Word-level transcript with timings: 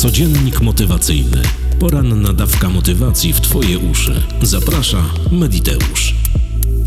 Codziennik 0.00 0.60
motywacyjny. 0.60 1.42
Poranna 1.78 2.32
dawka 2.32 2.68
motywacji 2.68 3.32
w 3.32 3.40
Twoje 3.40 3.78
uszy. 3.78 4.22
Zaprasza 4.42 5.04
Mediteusz. 5.32 6.14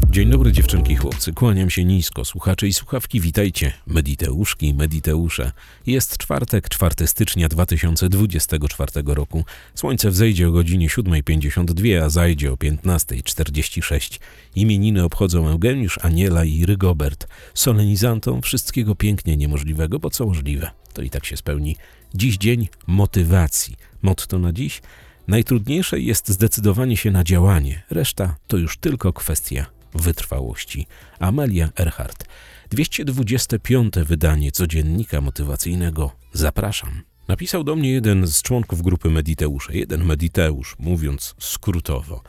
Dzień 0.09 0.29
dobry 0.29 0.51
dziewczynki 0.51 0.95
chłopcy, 0.95 1.33
kłaniam 1.33 1.69
się 1.69 1.85
nisko, 1.85 2.25
słuchacze 2.25 2.67
i 2.67 2.73
słuchawki, 2.73 3.19
witajcie, 3.19 3.73
mediteuszki, 3.87 4.73
mediteusze. 4.73 5.51
Jest 5.87 6.17
czwartek, 6.17 6.69
4 6.69 7.07
stycznia 7.07 7.49
2024 7.49 8.91
roku. 9.05 9.45
Słońce 9.75 10.11
wzejdzie 10.11 10.47
o 10.47 10.51
godzinie 10.51 10.89
7.52, 10.89 12.03
a 12.03 12.09
zajdzie 12.09 12.51
o 12.51 12.55
15.46. 12.55 14.19
Imieniny 14.55 15.03
obchodzą 15.03 15.47
Eugeniusz, 15.47 15.99
Aniela 16.01 16.45
i 16.45 16.65
Rygobert. 16.65 17.27
Solenizantom 17.53 18.41
wszystkiego 18.41 18.95
pięknie 18.95 19.37
niemożliwego, 19.37 19.99
bo 19.99 20.09
co 20.09 20.25
możliwe, 20.25 20.71
to 20.93 21.01
i 21.01 21.09
tak 21.09 21.25
się 21.25 21.37
spełni. 21.37 21.75
Dziś 22.15 22.37
dzień 22.37 22.69
motywacji. 22.87 23.75
Motto 24.01 24.39
na 24.39 24.53
dziś? 24.53 24.81
Najtrudniejsze 25.27 25.99
jest 25.99 26.29
zdecydowanie 26.29 26.97
się 26.97 27.11
na 27.11 27.23
działanie, 27.23 27.83
reszta 27.89 28.35
to 28.47 28.57
już 28.57 28.77
tylko 28.77 29.13
kwestia 29.13 29.65
wytrwałości. 29.93 30.87
Amelia 31.19 31.69
Earhart. 31.79 32.25
225. 32.69 33.93
wydanie 33.95 34.51
codziennika 34.51 35.21
motywacyjnego. 35.21 36.11
Zapraszam. 36.33 37.01
Napisał 37.27 37.63
do 37.63 37.75
mnie 37.75 37.91
jeden 37.91 38.27
z 38.27 38.41
członków 38.41 38.81
grupy 38.81 39.09
Mediteusze, 39.09 39.73
jeden 39.77 40.05
Mediteusz, 40.05 40.75
mówiąc 40.79 41.35
skrótowo, 41.39 42.23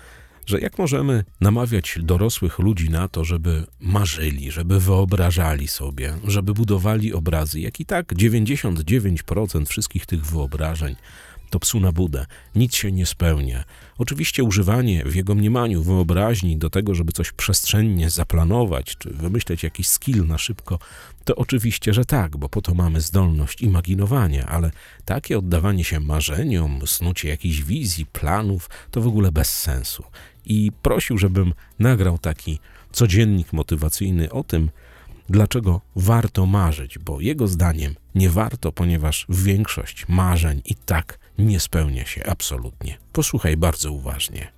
że 0.47 0.61
jak 0.61 0.79
możemy 0.79 1.25
namawiać 1.41 1.99
dorosłych 2.03 2.59
ludzi 2.59 2.91
na 2.91 3.09
to, 3.09 3.25
żeby 3.25 3.67
marzyli, 3.81 4.51
żeby 4.51 4.81
wyobrażali 4.81 5.69
sobie, 5.69 6.15
żeby 6.27 6.55
budowali 6.55 7.13
obrazy, 7.13 7.61
jak 7.61 7.81
i 7.81 7.87
tak 7.87 8.15
99% 8.15 9.67
wszystkich 9.67 10.07
tych 10.07 10.27
wyobrażeń 10.27 10.97
to 11.55 11.61
psu 11.61 11.81
na 11.81 11.93
budę, 11.93 12.27
nic 12.55 12.75
się 12.75 12.93
nie 12.93 13.07
spełnia. 13.07 13.65
Oczywiście 13.99 14.45
używanie 14.45 15.05
w 15.05 15.15
jego 15.15 15.35
mniemaniu 15.35 15.83
wyobraźni 15.83 16.57
do 16.57 16.71
tego, 16.71 16.95
żeby 16.95 17.13
coś 17.13 17.33
przestrzennie 17.33 18.11
zaplanować, 18.11 18.97
czy 18.99 19.11
wymyśleć 19.11 19.63
jakiś 19.63 19.89
skill 19.89 20.27
na 20.27 20.39
szybko, 20.39 20.79
to 21.25 21.37
oczywiście, 21.37 21.95
że 21.95 22.05
tak, 22.05 22.37
bo 22.37 22.49
po 22.49 22.63
to 22.63 22.75
mamy 22.75 23.01
zdolność 23.01 23.63
imaginowania, 23.63 24.47
ale 24.47 24.71
takie 25.05 25.39
oddawanie 25.39 25.85
się 25.85 26.01
marzeniom, 26.01 26.81
snucie 26.87 27.29
jakichś 27.29 27.63
wizji, 27.63 28.07
planów, 28.07 28.71
to 28.91 29.01
w 29.01 29.07
ogóle 29.07 29.33
bez 29.33 29.61
sensu. 29.61 30.05
I 30.47 30.73
prosił, 30.83 31.19
żebym 31.19 31.55
nagrał 31.79 32.19
taki 32.19 32.59
codziennik 32.93 33.53
motywacyjny 33.53 34.31
o 34.31 34.45
tym, 34.45 34.71
dlaczego 35.29 35.81
warto 35.97 36.47
marzyć, 36.47 36.99
bo 36.99 37.21
jego 37.21 37.49
zdaniem 37.49 37.95
nie 38.15 38.31
warto, 38.31 38.73
ponieważ 38.73 39.27
większość 39.29 40.09
marzeń 40.09 40.63
i 40.65 40.75
tak 40.75 41.19
nie 41.39 41.61
spełnia 41.61 42.07
się 42.07 42.27
absolutnie. 42.27 42.99
Posłuchaj 43.13 43.57
bardzo 43.57 43.93
uważnie. 43.93 44.49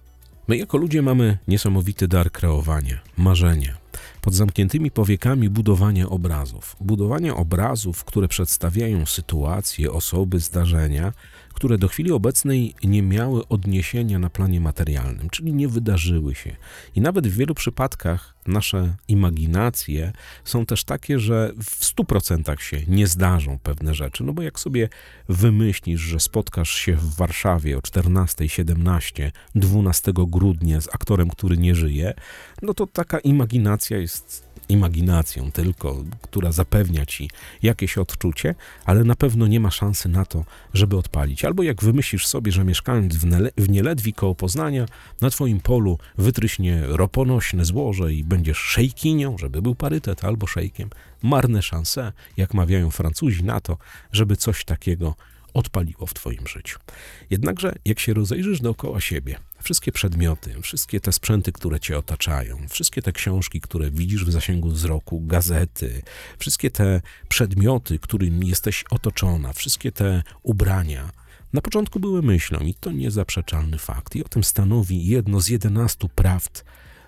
My 0.49 0.57
jako 0.57 0.79
ludzie 0.79 1.03
mamy 1.03 1.39
niesamowity 1.49 2.09
dar 2.09 2.33
kreowania, 2.33 3.01
marzenia. 3.17 3.77
Pod 4.21 4.35
zamkniętymi 4.35 4.91
powiekami 4.91 5.51
budowania 5.51 6.09
obrazów. 6.09 6.77
Budowania 6.81 7.37
obrazów, 7.37 8.05
które 8.05 8.29
przedstawiają 8.29 9.07
sytuacje, 9.07 9.93
osoby, 9.93 10.41
zdarzenia, 10.41 11.13
które 11.57 11.79
do 11.79 11.89
chwili 11.89 12.13
obecnej 12.13 12.75
nie 12.85 13.03
miały 13.03 13.49
odniesienia 13.49 14.19
na 14.19 14.31
planie 14.31 14.61
materialnym, 14.61 15.31
czyli 15.31 15.53
nie 15.53 15.69
wydarzyły 15.69 16.35
się. 16.35 16.57
I 16.95 17.01
nawet 17.01 17.27
w 17.27 17.37
wielu 17.37 17.55
przypadkach 17.55 18.35
nasze 18.47 18.97
imaginacje 19.09 20.13
są 20.45 20.67
też 20.67 20.85
takie, 20.85 21.19
że 21.19 21.53
w 21.63 21.81
100% 21.81 22.61
się 22.61 22.81
nie 22.89 23.07
zdarzą 23.07 23.59
pewne 23.59 23.95
rzeczy. 23.95 24.25
No 24.25 24.33
bo 24.33 24.43
jak 24.43 24.61
sobie 24.61 24.89
wymyślisz, 25.29 26.01
że 26.01 26.21
spotkasz 26.21 26.71
się 26.71 26.93
w 26.93 27.17
Warszawie 27.17 27.79
o 27.79 27.81
14.17 27.81 29.31
12 29.55 30.13
grudnia 30.17 30.81
z 30.81 30.89
aktorem, 30.89 31.31
który 31.31 31.57
nie 31.59 31.75
żyje, 31.75 32.15
no 32.63 32.75
to 32.75 32.87
taka 32.87 33.19
imaginacja 33.19 33.99
jest 33.99 34.46
imaginacją 34.69 35.53
tylko, 35.53 36.05
która 36.23 36.53
zapewnia 36.53 37.07
ci 37.07 37.31
jakieś 37.63 37.99
odczucie, 37.99 38.55
ale 38.85 39.05
na 39.05 39.15
pewno 39.15 39.47
nie 39.47 39.61
ma 39.61 39.71
szansy 39.71 40.09
na 40.09 40.25
to, 40.25 40.45
żeby 40.75 40.97
odpalić. 40.97 41.45
Albo 41.45 41.63
jak 41.63 41.83
wymyślisz 41.83 42.27
sobie, 42.27 42.53
że 42.53 42.65
mieszkając 42.65 43.17
w, 43.17 43.25
Nele- 43.25 43.51
w 43.57 43.69
Nieledwi 43.69 44.13
koło 44.13 44.35
Poznania, 44.35 44.87
na 45.21 45.31
twoim 45.31 45.61
polu 45.61 45.99
wytryśnie 46.19 46.83
roponośne 46.87 47.65
złoże 47.65 48.13
i 48.13 48.25
będziesz 48.25 48.59
szejkinią, 48.59 49.39
żeby 49.39 49.63
był 49.63 49.75
parytet, 49.75 50.25
albo 50.25 50.47
szejkiem. 50.47 50.91
Marne 51.23 51.63
szanse, 51.63 52.13
jak 52.37 52.55
mawiają 52.55 52.91
Francuzi, 52.91 53.45
na 53.45 53.61
to, 53.61 53.79
żeby 54.13 54.37
coś 54.37 54.65
takiego 54.65 55.15
odpaliło 55.57 56.07
w 56.07 56.15
Twoim 56.15 56.47
życiu. 56.47 56.79
Jednakże, 57.31 57.75
jak 57.85 58.01
się 58.01 58.15
rozejrzysz 58.15 58.61
dookoła 58.61 59.01
siebie, 59.01 59.39
wszystkie 59.63 59.93
przedmioty, 59.93 60.63
wszystkie 60.63 61.01
te 61.01 61.13
sprzęty, 61.13 61.53
które 61.53 61.81
Cię 61.81 61.99
otaczają, 61.99 62.69
wszystkie 62.69 63.03
te 63.03 63.13
książki, 63.13 63.61
które 63.61 63.91
widzisz 63.91 64.25
w 64.25 64.33
zasięgu 64.33 64.69
wzroku, 64.69 65.21
gazety, 65.21 66.03
wszystkie 66.39 66.71
te 66.71 67.01
przedmioty, 67.29 67.99
którymi 67.99 68.49
jesteś 68.49 68.85
otoczona, 68.91 69.53
wszystkie 69.53 69.93
te 69.93 70.23
ubrania, 70.43 71.11
na 71.53 71.61
początku 71.61 72.01
były 72.01 72.23
myślą 72.23 72.59
i 72.59 72.75
to 72.75 72.93
niezaprzeczalny 72.93 73.79
fakt. 73.79 74.17
I 74.17 74.25
o 74.25 74.29
tym 74.29 74.45
stanowi 74.45 75.07
jedno 75.07 75.41
z 75.41 75.49
jedenastu 75.49 76.09
prawd 76.09 76.65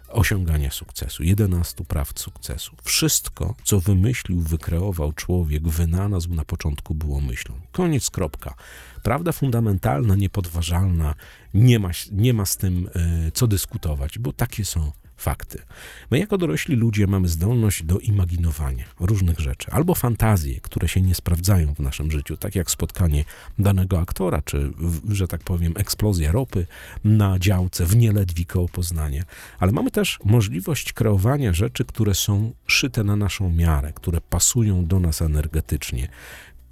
osiągania 0.09 0.71
sukcesu, 0.71 1.23
11 1.23 1.85
praw 1.85 2.13
sukcesu. 2.17 2.77
Wszystko, 2.83 3.55
co 3.65 3.81
wymyślił, 3.81 4.41
wykreował 4.41 5.13
człowiek, 5.13 5.69
wynalazł 5.69 6.35
na 6.35 6.45
początku 6.45 6.95
było 6.95 7.21
myślą. 7.21 7.55
Koniec, 7.73 8.11
kropka. 8.11 8.55
Prawda 9.03 9.33
fundamentalna, 9.33 10.17
niepodważalna, 10.17 11.15
nie 11.55 11.79
ma, 11.79 11.91
nie 12.13 12.35
ma 12.35 12.47
z 12.47 12.57
tym 12.57 12.91
e, 12.95 13.31
co 13.33 13.47
dyskutować, 13.47 14.19
bo 14.19 14.33
takie 14.33 14.65
są 14.65 14.93
fakty. 15.19 15.63
My 16.11 16.19
jako 16.19 16.39
dorośli 16.39 16.77
ludzie 16.77 17.07
mamy 17.07 17.29
zdolność 17.29 17.83
do 17.83 17.99
imaginowania 17.99 18.85
różnych 19.01 19.39
rzeczy, 19.39 19.71
albo 19.71 19.95
fantazje, 19.95 20.61
które 20.61 20.89
się 20.89 21.01
nie 21.01 21.15
sprawdzają 21.15 21.75
w 21.75 21.81
naszym 21.81 22.11
życiu, 22.11 22.37
tak 22.37 22.55
jak 22.55 22.71
spotkanie 22.71 23.25
danego 23.59 24.01
aktora, 24.01 24.43
czy, 24.43 24.73
że 25.09 25.29
tak 25.29 25.41
powiem, 25.41 25.73
eksplozja 25.77 26.33
ropy 26.33 26.67
na 27.05 27.39
działce 27.39 27.87
w 27.87 27.97
nieledwi 27.97 28.47
koło 28.47 28.69
Poznania. 28.69 29.23
Ale 29.59 29.73
mamy 29.73 29.91
też 29.91 30.19
możliwość 30.25 30.93
kreowania 30.93 31.53
rzeczy, 31.53 31.85
które 31.85 32.15
są 32.15 32.53
szyte 32.67 33.05
na 33.05 33.17
naszą 33.17 33.51
miarę, 33.53 33.93
które 33.93 34.21
pasują 34.21 34.87
do 34.87 35.01
nas 35.01 35.23
energetycznie, 35.23 36.09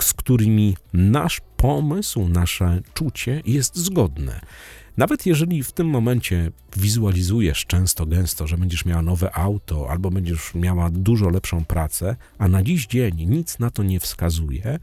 z 0.01 0.13
którymi 0.13 0.77
nasz 0.93 1.41
pomysł, 1.57 2.29
nasze 2.29 2.83
czucie 2.95 3.43
jest 3.47 3.77
zgodne. 3.77 4.41
Nawet 4.97 5.27
jeżeli 5.27 5.63
w 5.63 5.73
tym 5.73 5.87
momencie 5.87 6.51
wizualizujesz 6.77 7.67
często, 7.67 8.07
gęsto, 8.07 8.47
że 8.47 8.59
będziesz 8.59 8.85
miała 8.85 9.03
nowe 9.03 9.33
auto 9.33 9.91
albo 9.91 10.11
będziesz 10.11 10.55
miała 10.55 10.91
dużo 10.91 11.29
lepszą 11.29 11.65
pracę, 11.65 12.17
a 12.39 12.49
na 12.49 12.63
dziś 12.63 12.87
dzień 12.87 13.27
nic 13.27 13.59
na 13.59 13.71
to 13.71 13.83
nie 13.83 14.01
wskazuje, 14.01 14.79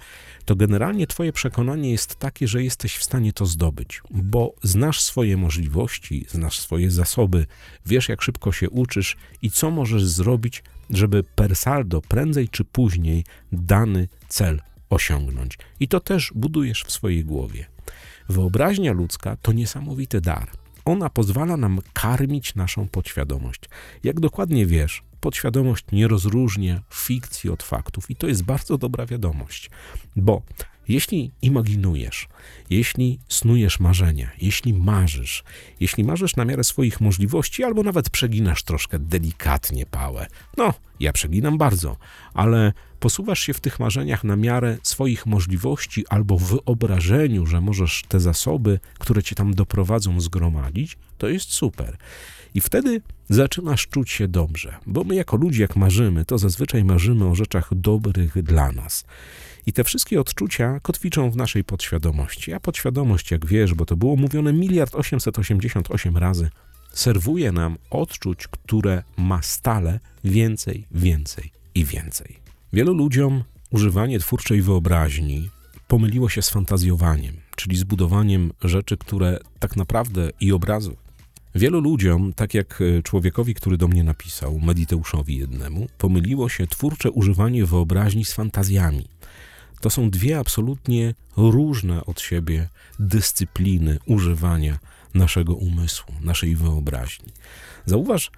to 0.45 0.55
generalnie 0.55 1.07
Twoje 1.07 1.33
przekonanie 1.33 1.91
jest 1.91 2.15
takie, 2.15 2.47
że 2.47 2.63
jesteś 2.63 2.95
w 2.95 3.03
stanie 3.03 3.33
to 3.33 3.45
zdobyć, 3.45 4.01
bo 4.11 4.55
znasz 4.63 5.01
swoje 5.01 5.37
możliwości, 5.37 6.25
znasz 6.29 6.59
swoje 6.59 6.91
zasoby, 6.91 7.45
wiesz, 7.85 8.09
jak 8.09 8.21
szybko 8.21 8.51
się 8.51 8.69
uczysz 8.69 9.17
i 9.41 9.51
co 9.51 9.71
możesz 9.71 10.05
zrobić, 10.05 10.63
żeby 10.89 11.23
per 11.23 11.55
saldo 11.55 12.01
prędzej 12.01 12.49
czy 12.49 12.63
później 12.65 13.23
dany 13.51 14.07
cel 14.27 14.61
osiągnąć. 14.89 15.57
I 15.79 15.87
to 15.87 15.99
też 15.99 16.31
budujesz 16.35 16.83
w 16.83 16.91
swojej 16.91 17.25
głowie. 17.25 17.72
Wyobraźnia 18.29 18.93
ludzka 18.93 19.37
to 19.41 19.51
niesamowity 19.51 20.21
dar. 20.21 20.47
Ona 20.85 21.09
pozwala 21.09 21.57
nam 21.57 21.79
karmić 21.93 22.55
naszą 22.55 22.87
podświadomość. 22.87 23.61
Jak 24.03 24.19
dokładnie 24.19 24.65
wiesz, 24.65 25.03
podświadomość 25.19 25.85
nie 25.91 26.07
rozróżnia 26.07 26.81
fikcji 26.93 27.49
od 27.49 27.63
faktów, 27.63 28.09
i 28.09 28.15
to 28.15 28.27
jest 28.27 28.43
bardzo 28.43 28.77
dobra 28.77 29.05
wiadomość, 29.05 29.69
bo 30.15 30.41
jeśli 30.87 31.31
imaginujesz, 31.41 32.27
jeśli 32.69 33.19
snujesz 33.29 33.79
marzenia, 33.79 34.31
jeśli 34.41 34.73
marzysz, 34.73 35.43
jeśli 35.79 36.03
marzysz 36.03 36.35
na 36.35 36.45
miarę 36.45 36.63
swoich 36.63 37.01
możliwości, 37.01 37.63
albo 37.63 37.83
nawet 37.83 38.09
przeginasz 38.09 38.63
troszkę 38.63 38.99
delikatnie 38.99 39.85
pałę, 39.85 40.27
no, 40.57 40.73
ja 40.99 41.13
przeginam 41.13 41.57
bardzo, 41.57 41.97
ale 42.33 42.73
posuwasz 42.99 43.39
się 43.39 43.53
w 43.53 43.59
tych 43.59 43.79
marzeniach 43.79 44.23
na 44.23 44.35
miarę 44.35 44.77
swoich 44.83 45.25
możliwości 45.25 46.07
albo 46.07 46.37
wyobrażeniu, 46.37 47.45
że 47.45 47.61
możesz 47.61 48.03
te 48.07 48.19
zasoby, 48.19 48.79
które 48.99 49.23
cię 49.23 49.35
tam 49.35 49.53
doprowadzą, 49.53 50.21
zgromadzić, 50.21 50.97
to 51.17 51.29
jest 51.29 51.53
super. 51.53 51.97
I 52.53 52.61
wtedy 52.61 53.01
zaczynasz 53.29 53.87
czuć 53.87 54.11
się 54.11 54.27
dobrze, 54.27 54.77
bo 54.85 55.03
my 55.03 55.15
jako 55.15 55.37
ludzie, 55.37 55.61
jak 55.61 55.75
marzymy, 55.75 56.25
to 56.25 56.37
zazwyczaj 56.37 56.83
marzymy 56.83 57.25
o 57.27 57.35
rzeczach 57.35 57.73
dobrych 57.73 58.43
dla 58.43 58.71
nas. 58.71 59.05
I 59.65 59.73
te 59.73 59.83
wszystkie 59.83 60.19
odczucia 60.19 60.79
kotwiczą 60.79 61.31
w 61.31 61.35
naszej 61.35 61.63
podświadomości. 61.63 62.53
A 62.53 62.59
podświadomość, 62.59 63.31
jak 63.31 63.45
wiesz, 63.45 63.73
bo 63.73 63.85
to 63.85 63.95
było 63.95 64.15
mówione 64.15 64.53
miliard 64.53 64.95
888 64.95 66.17
razy, 66.17 66.49
serwuje 66.93 67.51
nam 67.51 67.77
odczuć, 67.89 68.47
które 68.47 69.03
ma 69.17 69.41
stale 69.41 69.99
więcej, 70.23 70.87
więcej 70.91 71.51
i 71.75 71.85
więcej. 71.85 72.39
Wielu 72.73 72.93
ludziom 72.93 73.43
używanie 73.71 74.19
twórczej 74.19 74.61
wyobraźni 74.61 75.49
pomyliło 75.87 76.29
się 76.29 76.41
z 76.41 76.49
fantazjowaniem, 76.49 77.35
czyli 77.55 77.77
z 77.77 77.83
budowaniem 77.83 78.51
rzeczy, 78.63 78.97
które 78.97 79.39
tak 79.59 79.75
naprawdę 79.75 80.29
i 80.39 80.51
obrazów. 80.51 81.03
Wielu 81.55 81.81
ludziom, 81.81 82.33
tak 82.33 82.53
jak 82.53 82.81
e, 82.81 83.03
człowiekowi, 83.03 83.53
który 83.53 83.77
do 83.77 83.87
mnie 83.87 84.03
napisał, 84.03 84.59
Mediteuszowi 84.59 85.37
jednemu, 85.37 85.87
pomyliło 85.97 86.49
się 86.49 86.67
twórcze 86.67 87.11
używanie 87.11 87.65
wyobraźni 87.65 88.25
z 88.25 88.33
fantazjami. 88.33 89.05
To 89.83 89.89
są 89.89 90.09
dwie 90.09 90.39
absolutnie 90.39 91.13
różne 91.37 92.05
od 92.05 92.21
siebie 92.21 92.69
dyscypliny 92.99 93.99
używania 94.05 94.79
naszego 95.13 95.53
umysłu, 95.53 96.13
naszej 96.21 96.55
wyobraźni. 96.55 97.33
Zauważ, 97.85 98.31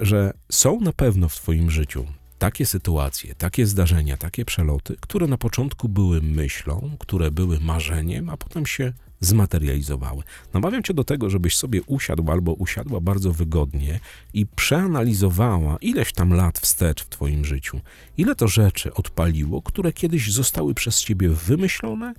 że 0.00 0.32
są 0.52 0.80
na 0.80 0.92
pewno 0.92 1.28
w 1.28 1.34
Twoim 1.34 1.70
życiu 1.70 2.06
takie 2.38 2.66
sytuacje, 2.66 3.34
takie 3.34 3.66
zdarzenia, 3.66 4.16
takie 4.16 4.44
przeloty, 4.44 4.96
które 5.00 5.26
na 5.26 5.38
początku 5.38 5.88
były 5.88 6.22
myślą, 6.22 6.90
które 6.98 7.30
były 7.30 7.60
marzeniem, 7.60 8.28
a 8.28 8.36
potem 8.36 8.66
się 8.66 8.92
zmaterializowały. 9.20 10.22
Namawiam 10.54 10.82
cię 10.82 10.94
do 10.94 11.04
tego, 11.04 11.30
żebyś 11.30 11.56
sobie 11.56 11.82
usiadł 11.82 12.30
albo 12.30 12.52
usiadła 12.52 13.00
bardzo 13.00 13.32
wygodnie 13.32 14.00
i 14.34 14.46
przeanalizowała 14.46 15.76
ileś 15.80 16.12
tam 16.12 16.32
lat 16.34 16.58
wstecz 16.58 17.04
w 17.04 17.08
twoim 17.08 17.44
życiu, 17.44 17.80
ile 18.16 18.34
to 18.34 18.48
rzeczy 18.48 18.94
odpaliło, 18.94 19.62
które 19.62 19.92
kiedyś 19.92 20.32
zostały 20.32 20.74
przez 20.74 21.00
ciebie 21.00 21.28
wymyślone 21.28 22.14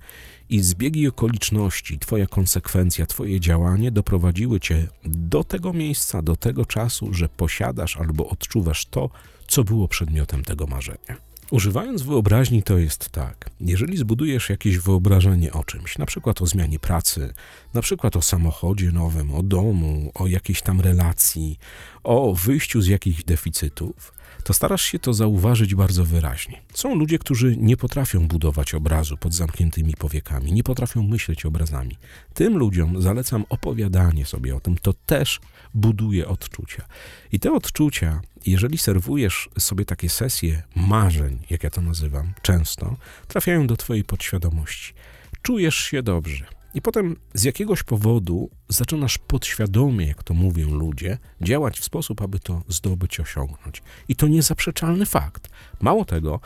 i 0.50 0.60
zbiegi 0.60 1.08
okoliczności, 1.08 2.00
twoja 2.00 2.28
konsekwencja, 2.28 3.06
twoje 3.06 3.40
działanie 3.40 3.92
doprowadziły 3.92 4.60
cię 4.60 4.88
do 5.04 5.44
tego 5.44 5.74
miejsca, 5.74 6.22
do 6.22 6.36
tego 6.36 6.66
czasu, 6.66 7.14
że 7.14 7.30
posiadasz 7.30 7.98
albo 7.98 8.30
odczuwasz 8.30 8.86
to, 8.86 9.10
co 9.48 9.64
było 9.64 9.88
przedmiotem 9.88 10.44
tego 10.44 10.68
marzenia. 10.68 11.29
Używając 11.52 12.02
wyobraźni, 12.02 12.64
to 12.64 12.78
jest 12.78 13.10
tak. 13.10 13.50
Jeżeli 13.62 13.98
zbudujesz 13.98 14.50
jakieś 14.50 14.78
wyobrażenie 14.78 15.54
o 15.54 15.64
czymś, 15.64 15.98
na 15.98 16.06
przykład 16.06 16.42
o 16.42 16.46
zmianie 16.46 16.80
pracy, 16.80 17.34
na 17.74 17.82
przykład 17.82 18.16
o 18.16 18.22
samochodzie 18.22 18.92
nowym, 18.92 19.36
o 19.36 19.44
domu, 19.44 20.12
o 20.16 20.28
jakiejś 20.28 20.62
tam 20.62 20.82
relacji, 20.82 21.60
o 22.04 22.34
wyjściu 22.34 22.82
z 22.82 22.88
jakichś 22.88 23.24
deficytów, 23.24 24.14
to 24.44 24.54
starasz 24.54 24.82
się 24.82 25.00
to 25.00 25.14
zauważyć 25.14 25.76
bardzo 25.76 26.06
wyraźnie. 26.06 26.62
Są 26.74 26.96
ludzie, 26.96 27.20
którzy 27.20 27.58
nie 27.58 27.78
potrafią 27.78 28.28
budować 28.28 28.74
obrazu 28.74 29.18
pod 29.18 29.34
zamkniętymi 29.34 29.94
powiekami, 29.94 30.54
nie 30.54 30.64
potrafią 30.64 31.04
myśleć 31.04 31.46
obrazami. 31.46 31.98
Tym 32.34 32.58
ludziom 32.58 33.02
zalecam 33.02 33.46
opowiadanie 33.50 34.26
sobie 34.26 34.56
o 34.56 34.60
tym. 34.60 34.78
To 34.78 34.94
też 34.94 35.40
buduje 35.74 36.28
odczucia. 36.28 36.86
I 37.32 37.40
te 37.40 37.54
odczucia, 37.54 38.22
jeżeli 38.46 38.78
serwujesz 38.78 39.50
sobie 39.60 39.86
takie 39.86 40.10
sesje 40.10 40.64
marzeń, 40.76 41.40
jak 41.50 41.64
ja 41.64 41.70
to 41.70 41.82
nazywam, 41.82 42.34
często 42.42 42.96
trafiają 43.28 43.68
do 43.68 43.78
Twojej 43.78 44.04
podświadomości. 44.04 44.94
Czujesz 45.42 45.76
się 45.76 46.04
dobrze 46.04 46.59
i 46.74 46.82
potem 46.82 47.16
z 47.34 47.44
jakiegoś 47.44 47.84
powodu 47.84 48.50
zaczynasz 48.68 49.18
podświadomie, 49.18 50.08
jak 50.08 50.24
to 50.24 50.34
mówią 50.34 50.76
ludzie, 50.76 51.18
działać 51.42 51.80
w 51.80 51.86
sposób, 51.86 52.22
aby 52.22 52.40
to 52.40 52.62
zdobyć, 52.68 53.20
osiągnąć. 53.20 53.82
I 54.08 54.16
to 54.16 54.28
niezaprzeczalny 54.28 55.06
fakt. 55.06 55.50
Mało 55.82 56.06
tego, 56.06 56.40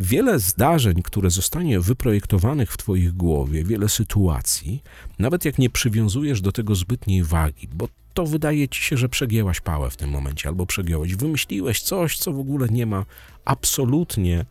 wiele 0.00 0.38
zdarzeń, 0.38 1.02
które 1.02 1.30
zostanie 1.30 1.80
wyprojektowanych 1.80 2.72
w 2.72 2.76
Twoich 2.76 3.12
głowie, 3.12 3.64
wiele 3.64 3.88
sytuacji, 3.88 4.82
nawet 5.18 5.44
jak 5.44 5.58
nie 5.58 5.70
przywiązujesz 5.70 6.40
do 6.40 6.52
tego 6.52 6.74
zbytniej 6.74 7.22
wagi, 7.22 7.68
bo 7.74 7.88
to 8.14 8.26
wydaje 8.26 8.68
ci 8.68 8.82
się, 8.82 8.96
że 8.96 9.08
przegięłaś 9.08 9.60
pałę 9.60 9.90
w 9.90 9.96
tym 9.96 10.10
momencie, 10.10 10.48
albo 10.48 10.66
przegiąłeś, 10.66 11.16
wymyśliłeś 11.16 11.82
coś, 11.82 12.18
co 12.18 12.32
w 12.32 12.38
ogóle 12.38 12.68
nie 12.68 12.86
ma 12.86 13.04
absolutnie 13.44 14.44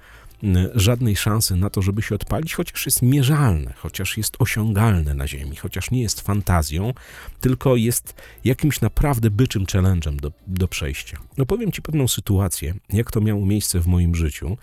żadnej 0.76 1.16
szansy 1.16 1.56
na 1.56 1.70
to, 1.70 1.82
żeby 1.82 2.02
się 2.02 2.16
odpalić, 2.16 2.54
chociaż 2.54 2.86
jest 2.86 3.02
mierzalne, 3.02 3.74
chociaż 3.78 4.18
jest 4.18 4.36
osiągalne 4.40 5.14
na 5.14 5.28
Ziemi, 5.28 5.56
chociaż 5.56 5.92
nie 5.92 6.02
jest 6.02 6.22
fantazją, 6.22 6.94
tylko 7.42 7.76
jest 7.76 8.16
jakimś 8.44 8.82
naprawdę 8.82 9.30
byczym 9.30 9.66
challenge'em 9.66 10.16
do, 10.16 10.32
do 10.48 10.68
przejścia. 10.68 11.18
No 11.38 11.46
powiem 11.46 11.72
Ci 11.72 11.82
pewną 11.82 12.08
sytuację, 12.08 12.74
jak 12.90 13.12
to 13.12 13.22
miało 13.22 13.46
miejsce 13.46 13.80
w 13.80 13.88
moim 13.88 14.16
życiu 14.16 14.58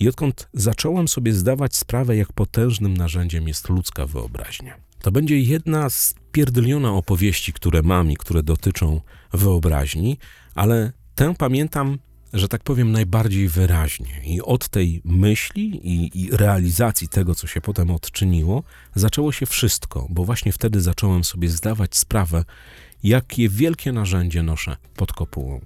i 0.00 0.08
odkąd 0.08 0.48
zacząłem 0.54 1.08
sobie 1.08 1.32
zdawać 1.32 1.76
sprawę, 1.76 2.16
jak 2.16 2.32
potężnym 2.32 2.96
narzędziem 2.96 3.48
jest 3.48 3.68
ludzka 3.68 4.06
wyobraźnia. 4.06 4.76
To 5.02 5.12
będzie 5.12 5.40
jedna 5.40 5.90
z 5.90 6.14
pierdyliona 6.32 6.92
opowieści, 6.92 7.52
które 7.52 7.82
mam 7.82 8.10
i 8.10 8.16
które 8.16 8.42
dotyczą 8.42 9.00
wyobraźni, 9.32 10.18
ale 10.54 10.92
tę 11.14 11.34
pamiętam 11.38 11.98
że 12.34 12.48
tak 12.48 12.62
powiem, 12.62 12.92
najbardziej 12.92 13.48
wyraźnie. 13.48 14.20
I 14.24 14.42
od 14.42 14.68
tej 14.68 15.00
myśli 15.04 15.80
i, 15.88 16.22
i, 16.24 16.30
realizacji 16.30 17.08
tego, 17.08 17.34
co 17.34 17.46
się 17.46 17.60
potem 17.60 17.90
odczyniło, 17.90 18.62
zaczęło 18.94 19.32
się 19.32 19.46
wszystko, 19.46 20.06
bo 20.10 20.24
właśnie 20.24 20.52
wtedy 20.52 20.80
zacząłem 20.80 21.24
sobie 21.24 21.48
zdawać 21.48 21.96
sprawę, 21.96 22.44
jakie 23.02 23.48
wielkie 23.48 23.92
narzędzie 23.92 24.42
noszę 24.42 24.76
pod 24.96 25.12
kopułą. 25.12 25.60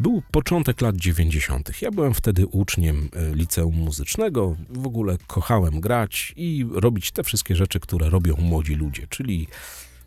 Był 0.00 0.22
początek 0.30 0.80
lat 0.80 0.96
90. 0.96 1.82
Ja 1.82 1.90
byłem 1.90 2.14
wtedy 2.14 2.46
uczniem 2.46 3.08
e, 3.12 3.34
liceum 3.34 3.74
muzycznego. 3.74 4.56
W 4.70 4.86
ogóle 4.86 5.18
kochałem 5.26 5.80
grać 5.80 6.32
i 6.36 6.66
robić 6.72 7.10
te 7.10 7.22
wszystkie 7.22 7.56
rzeczy, 7.56 7.80
które 7.80 8.10
robią 8.10 8.36
młodzi 8.36 8.74
ludzie, 8.74 9.06
czyli 9.06 9.48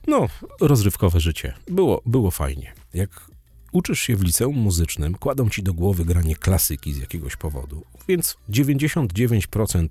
no, 0.08 0.28
rozrywkowe 0.62 1.20
życie. 1.20 1.54
Było, 1.68 2.02
było 2.06 2.32
fajnie. 2.32 2.74
Jak 2.94 3.10
uczysz 3.72 4.00
się 4.00 4.16
w 4.16 4.24
liceum 4.24 4.58
muzycznym, 4.58 5.16
kładą 5.16 5.50
ci 5.50 5.64
do 5.64 5.74
głowy 5.74 6.06
granie 6.06 6.36
klasyki 6.36 6.94
z 6.94 6.98
jakiegoś 6.98 7.36
powodu, 7.36 7.84
więc 8.08 8.38
99% 8.50 9.88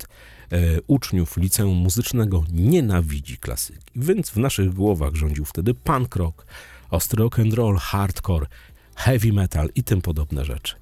e, 0.51 0.57
uczniów 0.87 1.37
liceum 1.37 1.77
muzycznego 1.77 2.43
nienawidzi 2.53 3.37
klasyki. 3.37 3.91
Więc 3.95 4.29
w 4.29 4.37
naszych 4.37 4.73
głowach 4.73 5.15
rządził 5.15 5.45
wtedy 5.45 5.73
punk 5.73 6.15
rock, 6.15 6.45
ostry 6.89 7.23
rock 7.23 7.39
and 7.39 7.53
roll, 7.53 7.77
hardcore, 7.77 8.47
heavy 8.95 9.33
metal 9.33 9.69
i 9.75 9.83
tym 9.83 10.01
podobne 10.01 10.45
rzeczy. 10.45 10.75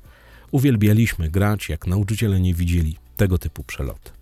Uwielbialiśmy 0.51 1.29
grać, 1.29 1.69
jak 1.69 1.87
nauczyciele 1.87 2.39
nie 2.39 2.53
widzieli 2.53 2.97
tego 3.17 3.37
typu 3.37 3.63
przelot. 3.63 4.13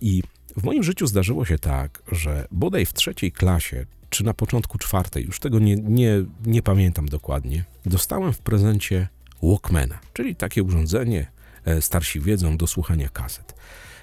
I 0.00 0.22
w 0.56 0.64
moim 0.64 0.82
życiu 0.82 1.06
zdarzyło 1.06 1.44
się 1.44 1.58
tak, 1.58 2.02
że 2.12 2.48
bodaj 2.50 2.86
w 2.86 2.92
trzeciej 2.92 3.32
klasie 3.32 3.86
czy 4.10 4.24
na 4.24 4.34
początku 4.34 4.78
czwartej, 4.78 5.24
już 5.24 5.40
tego 5.40 5.58
nie, 5.58 5.76
nie, 5.76 6.24
nie 6.46 6.62
pamiętam 6.62 7.08
dokładnie, 7.08 7.64
dostałem 7.86 8.32
w 8.32 8.38
prezencie 8.38 9.08
Walkmana, 9.42 9.98
czyli 10.12 10.36
takie 10.36 10.62
urządzenie, 10.62 11.26
e, 11.64 11.82
starsi 11.82 12.20
wiedzą, 12.20 12.56
do 12.56 12.66
słuchania 12.66 13.08
kaset. 13.08 13.54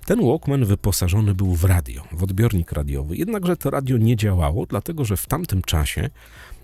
Ten 0.06 0.26
Walkman 0.26 0.66
wyposażony 0.66 1.36
był 1.36 1.56
w 1.56 1.64
radio, 1.64 2.04
w 2.12 2.24
odbiornik 2.24 2.72
radiowy, 2.72 3.18
jednakże 3.18 3.58
to 3.58 3.70
radio 3.70 3.98
nie 3.98 4.16
działało, 4.16 4.66
dlatego 4.66 5.06
że 5.06 5.18
w 5.18 5.26
tamtym 5.26 5.62
czasie 5.62 6.10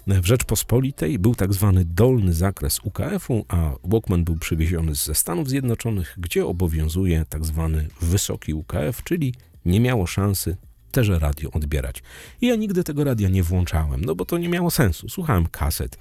e, 0.07 0.21
w 0.21 0.25
Rzeczpospolitej 0.25 1.19
był 1.19 1.35
tak 1.35 1.53
zwany 1.53 1.85
dolny 1.85 2.33
zakres 2.33 2.79
UKF-u, 2.83 3.45
a 3.47 3.71
Walkman 3.83 4.23
był 4.23 4.35
przywieziony 4.35 4.95
ze 4.95 5.15
Stanów 5.15 5.49
Zjednoczonych, 5.49 6.15
gdzie 6.17 6.45
obowiązuje 6.45 7.25
tak 7.29 7.45
zwany 7.45 7.87
wysoki 8.01 8.53
UKF, 8.53 9.03
czyli 9.03 9.33
nie 9.65 9.79
miało 9.79 10.07
szansy 10.07 10.57
też 10.93 11.09
radio 11.09 11.51
odbierać. 11.51 12.03
I 12.41 12.47
ja 12.47 12.55
nigdy 12.55 12.83
tego 12.83 13.03
radia 13.03 13.29
nie 13.29 13.43
włączałem, 13.43 14.05
no 14.05 14.15
bo 14.15 14.25
to 14.25 14.37
nie 14.37 14.49
miało 14.49 14.71
sensu. 14.71 15.09
Słuchałem 15.09 15.47
kaset, 15.47 15.97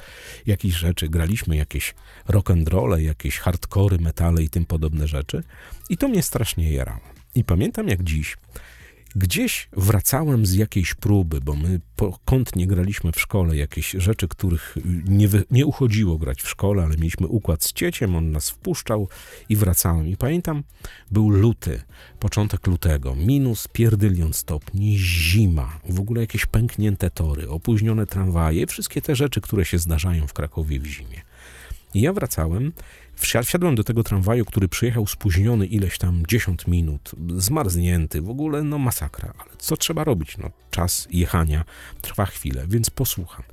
jakichś 0.46 0.76
rzeczy, 0.76 1.08
graliśmy 1.08 1.56
jakieś 1.56 1.94
rock 2.28 2.50
and 2.50 2.68
roll, 2.68 3.02
jakieś 3.02 3.38
hardkory, 3.38 3.98
metale 3.98 4.42
i 4.42 4.48
tym 4.48 4.64
podobne 4.64 5.08
rzeczy. 5.08 5.42
I 5.88 5.96
to 5.96 6.08
mnie 6.08 6.22
strasznie 6.22 6.72
jarało. 6.72 7.00
I 7.34 7.44
pamiętam 7.44 7.88
jak 7.88 8.02
dziś, 8.02 8.36
Gdzieś 9.16 9.68
wracałem 9.72 10.46
z 10.46 10.54
jakiejś 10.54 10.94
próby, 10.94 11.40
bo 11.40 11.54
my 11.56 11.80
kątnie 12.24 12.66
graliśmy 12.66 13.12
w 13.12 13.20
szkole, 13.20 13.56
jakieś 13.56 13.90
rzeczy, 13.90 14.28
których 14.28 14.76
nie, 15.04 15.28
wy, 15.28 15.44
nie 15.50 15.66
uchodziło 15.66 16.18
grać 16.18 16.42
w 16.42 16.48
szkole, 16.48 16.82
ale 16.82 16.96
mieliśmy 16.96 17.26
układ 17.26 17.64
z 17.64 17.72
cieciem, 17.72 18.16
on 18.16 18.30
nas 18.30 18.50
wpuszczał 18.50 19.08
i 19.48 19.56
wracałem. 19.56 20.08
I 20.08 20.16
pamiętam, 20.16 20.62
był 21.10 21.30
luty, 21.30 21.82
początek 22.18 22.66
lutego, 22.66 23.14
minus 23.14 23.68
pierdylion 23.68 24.32
stopni, 24.32 24.98
zima, 24.98 25.78
w 25.88 26.00
ogóle 26.00 26.20
jakieś 26.20 26.46
pęknięte 26.46 27.10
tory, 27.10 27.48
opóźnione 27.48 28.06
tramwaje, 28.06 28.66
wszystkie 28.66 29.02
te 29.02 29.16
rzeczy, 29.16 29.40
które 29.40 29.64
się 29.64 29.78
zdarzają 29.78 30.26
w 30.26 30.32
Krakowie 30.32 30.80
w 30.80 30.86
zimie. 30.86 31.22
I 31.94 32.00
ja 32.00 32.12
wracałem, 32.12 32.72
wsiadłem 33.44 33.74
do 33.74 33.84
tego 33.84 34.02
tramwaju, 34.02 34.44
który 34.44 34.68
przyjechał 34.68 35.06
spóźniony 35.06 35.66
ileś 35.66 35.98
tam 35.98 36.22
10 36.28 36.66
minut, 36.66 37.10
zmarznięty, 37.36 38.22
w 38.22 38.30
ogóle 38.30 38.62
no 38.62 38.78
masakra. 38.78 39.32
Ale 39.38 39.50
co 39.58 39.76
trzeba 39.76 40.04
robić? 40.04 40.38
No 40.38 40.50
czas 40.70 41.08
jechania 41.10 41.64
trwa 42.00 42.26
chwilę, 42.26 42.64
więc 42.68 42.90
posłucham. 42.90 43.44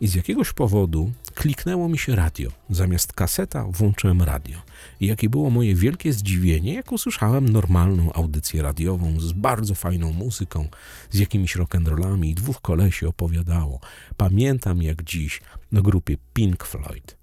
I 0.00 0.08
z 0.08 0.14
jakiegoś 0.14 0.52
powodu 0.52 1.12
kliknęło 1.34 1.88
mi 1.88 1.98
się 1.98 2.16
radio. 2.16 2.50
Zamiast 2.70 3.12
kaseta 3.12 3.64
włączyłem 3.70 4.22
radio. 4.22 4.58
I 5.00 5.06
jakie 5.06 5.28
było 5.28 5.50
moje 5.50 5.74
wielkie 5.74 6.12
zdziwienie, 6.12 6.74
jak 6.74 6.92
usłyszałem 6.92 7.48
normalną 7.48 8.12
audycję 8.12 8.62
radiową 8.62 9.20
z 9.20 9.32
bardzo 9.32 9.74
fajną 9.74 10.12
muzyką, 10.12 10.68
z 11.10 11.18
jakimiś 11.18 11.56
rock'n'rollami 11.56 12.26
i 12.26 12.34
dwóch 12.34 12.60
kolesi 12.60 13.06
opowiadało. 13.06 13.80
Pamiętam 14.16 14.82
jak 14.82 15.02
dziś 15.02 15.40
na 15.72 15.80
grupie 15.80 16.16
Pink 16.34 16.64
Floyd. 16.64 17.17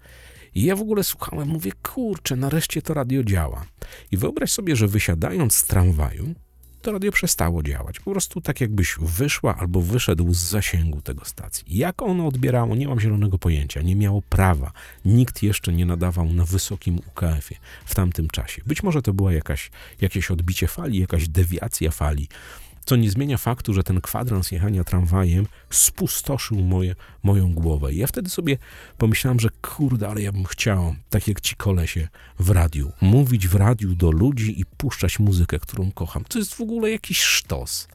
I 0.56 0.64
ja 0.64 0.76
w 0.76 0.82
ogóle 0.82 1.04
słuchałem, 1.04 1.48
mówię, 1.48 1.72
kurczę, 1.84 2.36
nareszcie 2.36 2.82
to 2.82 2.94
radio 2.94 3.24
działa. 3.24 3.66
I 4.12 4.18
wyobraź 4.18 4.52
sobie, 4.52 4.76
że 4.76 4.88
wysiadając 4.88 5.56
z 5.56 5.64
tramwaju, 5.64 6.36
to 6.82 6.92
radio 6.92 7.12
przestało 7.12 7.64
działać. 7.64 8.00
Po 8.00 8.12
prostu 8.12 8.42
tak 8.42 8.62
jakbyś 8.62 8.96
wyszła 9.02 9.56
albo 9.58 9.82
wyszedł 9.82 10.34
z 10.34 10.38
zasięgu 10.38 11.02
tego 11.02 11.26
stacji. 11.26 11.64
Jak 11.68 12.02
ono 12.02 12.28
odbierało, 12.28 12.76
nie 12.76 12.88
mam 12.88 13.00
zielonego 13.00 13.38
pojęcia, 13.38 13.82
nie 13.82 13.96
miało 13.96 14.22
prawa. 14.22 14.72
Nikt 15.06 15.44
jeszcze 15.44 15.74
nie 15.74 15.86
nadawał 15.86 16.34
na 16.34 16.46
wysokim 16.46 17.00
UKF-ie 17.08 17.60
w 17.86 17.96
tamtym 17.96 18.28
czasie. 18.28 18.62
Być 18.66 18.84
może 18.84 19.02
to 19.02 19.14
była 19.14 19.34
jakaś, 19.34 19.72
jakieś 20.02 20.32
odbicie 20.32 20.68
fali, 20.68 21.00
jakaś 21.00 21.28
dewiacja 21.28 21.92
fali, 21.92 22.28
co 22.86 22.96
nie 22.96 23.12
zmienia 23.12 23.38
faktu, 23.38 23.74
że 23.74 23.84
ten 23.84 24.02
kwadrans 24.02 24.52
jechania 24.52 24.84
tramwajem 24.84 25.48
spustoszył 25.70 26.58
moje, 26.58 26.96
moją 27.24 27.54
głowę. 27.54 27.94
I 27.94 27.98
ja 27.98 28.08
wtedy 28.08 28.30
sobie 28.30 28.58
pomyślałem, 28.98 29.40
że 29.40 29.50
kurde, 29.62 30.10
ale 30.10 30.22
ja 30.22 30.32
bym 30.32 30.46
chciał, 30.46 30.96
tak 31.10 31.28
jak 31.28 31.42
ci 31.42 31.56
kolesie 31.56 32.08
w 32.40 32.50
radiu, 32.50 32.92
mówić 33.02 33.48
w 33.48 33.56
radiu 33.56 33.96
do 33.96 34.12
ludzi 34.12 34.60
i 34.62 34.66
puszczać 34.66 35.20
muzykę, 35.20 35.60
którą 35.60 35.92
kocham. 35.92 36.24
To 36.24 36.40
jest 36.40 36.54
w 36.54 36.62
ogóle 36.62 36.92
jakiś 36.92 37.22
sztos. 37.22 37.88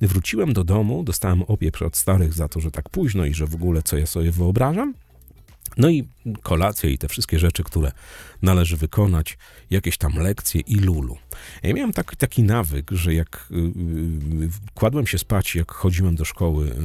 Wróciłem 0.00 0.52
do 0.52 0.64
domu, 0.64 1.02
dostałem 1.02 1.42
opieprz 1.42 1.82
od 1.82 1.96
starych 1.96 2.32
za 2.32 2.48
to, 2.48 2.60
że 2.60 2.70
tak 2.70 2.88
późno 2.88 3.24
i 3.24 3.34
że 3.34 3.46
w 3.46 3.54
ogóle 3.54 3.82
co 3.82 3.98
ja 3.98 4.06
sobie 4.06 4.30
wyobrażam. 4.30 4.94
No 5.76 5.88
i 5.90 6.04
kolacje 6.42 6.90
i 6.90 6.98
te 6.98 7.08
wszystkie 7.08 7.38
rzeczy, 7.38 7.64
które 7.64 7.92
należy 8.42 8.76
wykonać, 8.76 9.38
jakieś 9.70 9.98
tam 9.98 10.12
lekcje 10.16 10.60
i 10.60 10.76
lulu. 10.76 11.16
Ja 11.62 11.74
miałem 11.74 11.92
tak, 11.92 12.16
taki 12.16 12.42
nawyk, 12.42 12.90
że 12.90 13.14
jak 13.14 13.48
y, 13.50 13.54
y, 13.54 14.50
kładłem 14.74 15.06
się 15.06 15.18
spać, 15.18 15.54
jak 15.54 15.72
chodziłem 15.72 16.16
do 16.16 16.24
szkoły 16.24 16.76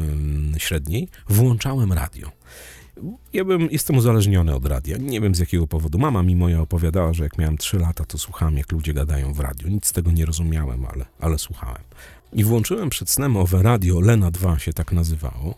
y, 0.56 0.60
średniej, 0.60 1.08
włączałem 1.30 1.94
radio. 1.94 2.32
Ja 3.34 3.46
bym, 3.46 3.68
jestem 3.72 3.98
uzależniony 3.98 4.56
od 4.56 4.66
radia. 4.66 4.98
Nie 4.98 5.22
wiem 5.22 5.36
z 5.36 5.40
jakiego 5.40 5.68
powodu. 5.68 5.98
Mama 5.98 6.24
mi 6.24 6.36
moja 6.36 6.62
opowiadała, 6.62 7.14
że 7.14 7.24
jak 7.24 7.38
miałem 7.38 7.58
3 7.58 7.80
lata, 7.80 8.06
to 8.06 8.18
słuchałem, 8.18 8.58
jak 8.58 8.72
ludzie 8.72 8.94
gadają 8.94 9.34
w 9.34 9.40
radiu. 9.40 9.68
Nic 9.68 9.88
z 9.88 9.92
tego 9.92 10.12
nie 10.12 10.26
rozumiałem, 10.26 10.86
ale, 10.86 11.06
ale 11.20 11.40
słuchałem. 11.40 11.82
I 12.34 12.44
włączyłem 12.44 12.90
przed 12.90 13.10
snem 13.10 13.38
owe 13.38 13.64
radio, 13.64 14.00
Lena 14.00 14.32
2 14.32 14.60
się 14.60 14.74
tak 14.74 14.92
nazywało. 14.92 15.56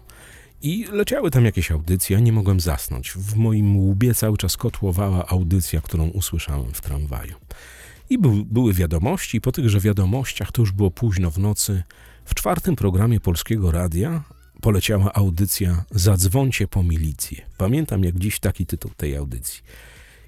I 0.64 0.86
leciały 0.92 1.32
tam 1.32 1.46
jakieś 1.46 1.72
audycje, 1.72 2.16
ja 2.16 2.20
nie 2.20 2.32
mogłem 2.32 2.60
zasnąć. 2.60 3.12
W 3.12 3.36
moim 3.36 3.78
łbie 3.78 4.14
cały 4.14 4.38
czas 4.38 4.58
kotłowała 4.58 5.28
audycja, 5.28 5.82
którą 5.82 6.08
usłyszałem 6.08 6.74
w 6.74 6.82
tramwaju. 6.82 7.36
I 8.10 8.18
był, 8.18 8.46
były 8.46 8.74
wiadomości, 8.74 9.42
po 9.42 9.52
tychże 9.52 9.80
wiadomościach, 9.80 10.52
to 10.52 10.62
już 10.62 10.72
było 10.72 10.92
późno 10.92 11.32
w 11.32 11.38
nocy, 11.38 11.84
w 12.26 12.36
czwartym 12.36 12.76
programie 12.76 13.20
Polskiego 13.20 13.72
Radia 13.72 14.24
poleciała 14.62 15.14
audycja 15.14 15.84
Zadzwońcie 15.92 16.68
po 16.68 16.84
milicję. 16.84 17.46
Pamiętam 17.58 18.04
jak 18.04 18.20
dziś 18.20 18.40
taki 18.40 18.66
tytuł 18.66 18.92
tej 18.98 19.16
audycji. 19.16 19.62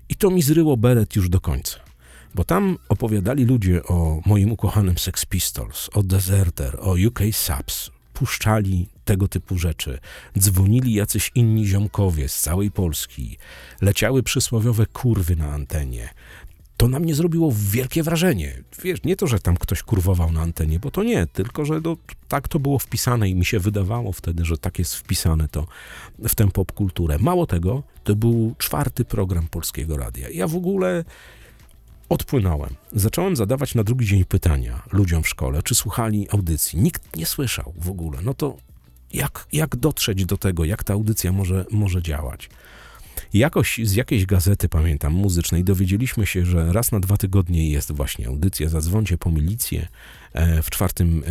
I 0.10 0.16
to 0.16 0.30
mi 0.30 0.42
zryło 0.42 0.78
beret 0.78 1.16
już 1.16 1.30
do 1.30 1.42
końca. 1.42 1.80
Bo 2.36 2.44
tam 2.44 2.78
opowiadali 2.90 3.46
ludzie 3.46 3.84
o 3.84 4.22
moim 4.26 4.52
ukochanym 4.52 4.98
Sex 4.98 5.26
Pistols, 5.26 5.90
o 5.94 6.04
Deserter, 6.04 6.78
o 6.80 6.96
UK 7.08 7.20
Subs. 7.32 7.93
Puszczali 8.14 8.88
tego 9.06 9.28
typu 9.28 9.58
rzeczy. 9.58 10.00
Dzwonili 10.40 10.94
jacyś 10.94 11.32
inni 11.36 11.66
ziomkowie 11.66 12.30
z 12.30 12.40
całej 12.40 12.72
Polski. 12.72 13.38
Leciały 13.82 14.24
przysłowiowe 14.24 14.86
kurwy 14.86 15.36
na 15.36 15.54
antenie. 15.54 16.10
To 16.78 16.88
na 16.88 17.00
mnie 17.00 17.16
zrobiło 17.16 17.54
wielkie 17.56 18.04
wrażenie. 18.04 18.64
Wiesz, 18.84 19.04
nie 19.04 19.16
to, 19.16 19.28
że 19.28 19.40
tam 19.40 19.58
ktoś 19.58 19.84
kurwował 19.84 20.32
na 20.32 20.42
antenie, 20.42 20.80
bo 20.80 20.92
to 20.92 21.04
nie, 21.04 21.28
tylko 21.28 21.66
że 21.66 21.82
no, 21.84 21.98
tak 22.28 22.48
to 22.48 22.60
było 22.60 22.80
wpisane 22.80 23.30
i 23.30 23.36
mi 23.36 23.46
się 23.46 23.60
wydawało 23.60 24.12
wtedy, 24.12 24.46
że 24.46 24.58
tak 24.58 24.80
jest 24.80 24.96
wpisane 24.96 25.48
to 25.48 25.68
w 26.20 26.36
tę 26.36 26.52
popkulturę. 26.52 27.18
Mało 27.20 27.48
tego, 27.48 27.84
to 28.04 28.16
był 28.16 28.56
czwarty 28.58 29.06
program 29.06 29.48
Polskiego 29.48 29.98
Radia. 29.98 30.30
Ja 30.30 30.48
w 30.48 30.56
ogóle 30.56 31.04
odpłynąłem. 32.10 32.76
Zacząłem 32.92 33.36
zadawać 33.36 33.76
na 33.76 33.84
drugi 33.84 34.06
dzień 34.06 34.26
pytania 34.26 34.84
ludziom 34.92 35.24
w 35.24 35.30
szkole, 35.30 35.64
czy 35.64 35.76
słuchali 35.76 36.28
audycji. 36.30 36.80
Nikt 36.80 37.18
nie 37.18 37.26
słyszał 37.26 37.74
w 37.78 37.90
ogóle. 37.90 38.20
No 38.22 38.34
to 38.34 38.58
jak, 39.14 39.48
jak 39.52 39.76
dotrzeć 39.76 40.26
do 40.26 40.38
tego, 40.38 40.66
jak 40.66 40.84
ta 40.84 40.94
audycja 40.94 41.32
może, 41.32 41.66
może 41.72 42.02
działać? 42.02 42.50
Jakoś 43.34 43.80
z 43.84 43.94
jakiejś 43.94 44.26
gazety, 44.26 44.70
pamiętam, 44.70 45.14
muzycznej, 45.14 45.64
dowiedzieliśmy 45.64 46.26
się, 46.26 46.46
że 46.46 46.74
raz 46.74 46.92
na 46.92 47.00
dwa 47.00 47.18
tygodnie 47.18 47.70
jest 47.70 47.92
właśnie 47.92 48.28
audycja 48.28 48.70
Zadzwońcie 48.70 49.18
po 49.18 49.32
milicję 49.32 49.88
e, 50.34 50.62
w 50.62 50.70
czwartym 50.70 51.24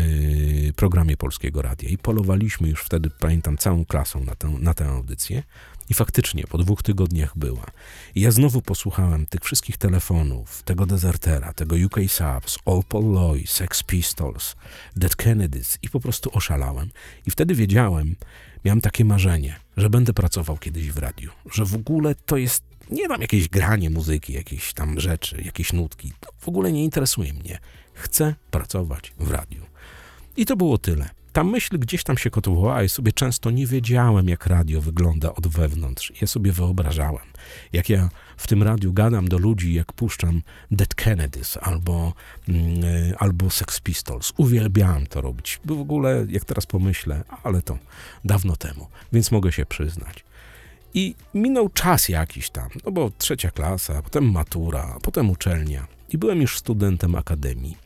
e, 0.69 0.73
programie 0.73 1.17
Polskiego 1.17 1.63
Radia. 1.63 1.89
I 1.89 1.99
polowaliśmy 1.99 2.69
już 2.69 2.83
wtedy, 2.83 3.11
pamiętam, 3.21 3.57
całą 3.57 3.85
klasą 3.85 4.25
na 4.25 4.35
tę, 4.35 4.49
na 4.49 4.75
tę 4.75 4.89
audycję. 4.89 5.43
I 5.91 5.95
faktycznie 5.95 6.45
po 6.45 6.59
dwóch 6.59 6.83
tygodniach 6.83 7.39
była. 7.39 7.67
I 8.15 8.21
ja 8.21 8.31
znowu 8.31 8.63
posłuchałem 8.63 9.27
tych 9.27 9.41
wszystkich 9.41 9.77
telefonów, 9.77 10.63
tego 10.63 10.87
Desertera, 10.87 11.53
tego 11.53 11.77
UK 11.87 11.97
Subs, 12.09 12.59
All 12.65 12.83
Paul 12.89 13.13
Loy, 13.13 13.43
Sex 13.47 13.83
Pistols, 13.83 14.57
Dead 14.97 15.17
Kennedys 15.17 15.79
i 15.83 15.89
po 15.89 16.01
prostu 16.01 16.31
oszalałem. 16.33 16.91
I 17.27 17.31
wtedy 17.31 17.55
wiedziałem, 17.55 18.17
miałem 18.65 18.81
takie 18.81 19.05
marzenie, 19.05 19.57
że 19.77 19.91
będę 19.91 20.13
pracował 20.13 20.59
kiedyś 20.59 20.93
w 20.93 20.99
radiu, 20.99 21.31
że 21.53 21.65
w 21.65 21.75
ogóle 21.75 22.15
to 22.15 22.37
jest 22.37 22.65
nie 22.91 23.09
tam 23.09 23.21
jakieś 23.21 23.49
granie 23.49 23.91
muzyki, 23.91 24.33
jakieś 24.33 24.73
tam 24.73 25.01
rzeczy, 25.01 25.43
jakieś 25.45 25.73
nutki. 25.73 26.13
To 26.21 26.31
w 26.39 26.49
ogóle 26.49 26.73
nie 26.73 26.85
interesuje 26.85 27.33
mnie. 27.33 27.59
Chcę 27.95 28.35
pracować 28.51 29.13
w 29.19 29.31
radiu. 29.31 29.67
I 30.37 30.47
to 30.47 30.57
było 30.57 30.79
tyle. 30.79 31.22
Ta 31.33 31.45
myśl 31.45 31.79
gdzieś 31.79 32.05
tam 32.05 32.19
się 32.19 32.31
kotłowała 32.31 32.83
i 32.83 32.89
sobie 32.89 33.13
często 33.13 33.51
nie 33.51 33.67
wiedziałem, 33.67 34.29
jak 34.29 34.47
radio 34.47 34.81
wygląda 34.81 35.35
od 35.35 35.49
wewnątrz. 35.49 36.13
Ja 36.21 36.27
sobie 36.27 36.53
wyobrażałem, 36.53 37.27
jak 37.73 37.89
ja 37.89 38.09
w 38.37 38.47
tym 38.47 38.63
radiu 38.63 38.93
gadam 38.93 39.29
do 39.29 39.39
ludzi, 39.39 39.75
jak 39.75 39.93
puszczam 39.93 40.43
Dead 40.71 40.95
Kennedys 40.95 41.59
albo, 41.63 42.13
mm, 42.49 42.83
albo 43.19 43.51
Sex 43.51 43.81
Pistols. 43.81 44.33
Uwielbiałem 44.37 45.07
to 45.07 45.21
robić. 45.21 45.61
Bo 45.65 45.75
w 45.75 45.81
ogóle, 45.81 46.27
jak 46.29 46.45
teraz 46.45 46.67
pomyślę, 46.67 47.25
ale 47.43 47.63
to 47.63 47.79
dawno 48.25 48.57
temu, 48.57 48.87
więc 49.13 49.31
mogę 49.31 49.53
się 49.53 49.67
przyznać. 49.67 50.25
I 50.95 51.15
minął 51.35 51.69
czas 51.69 52.09
jakiś 52.09 52.51
tam, 52.51 52.69
no 52.85 52.93
bo 52.93 53.11
trzecia 53.19 53.51
klasa, 53.51 54.03
potem 54.03 54.31
matura, 54.33 54.99
potem 55.03 55.31
uczelnia. 55.31 55.87
I 56.09 56.19
byłem 56.19 56.41
już 56.41 56.59
studentem 56.59 57.15
akademii. 57.15 57.77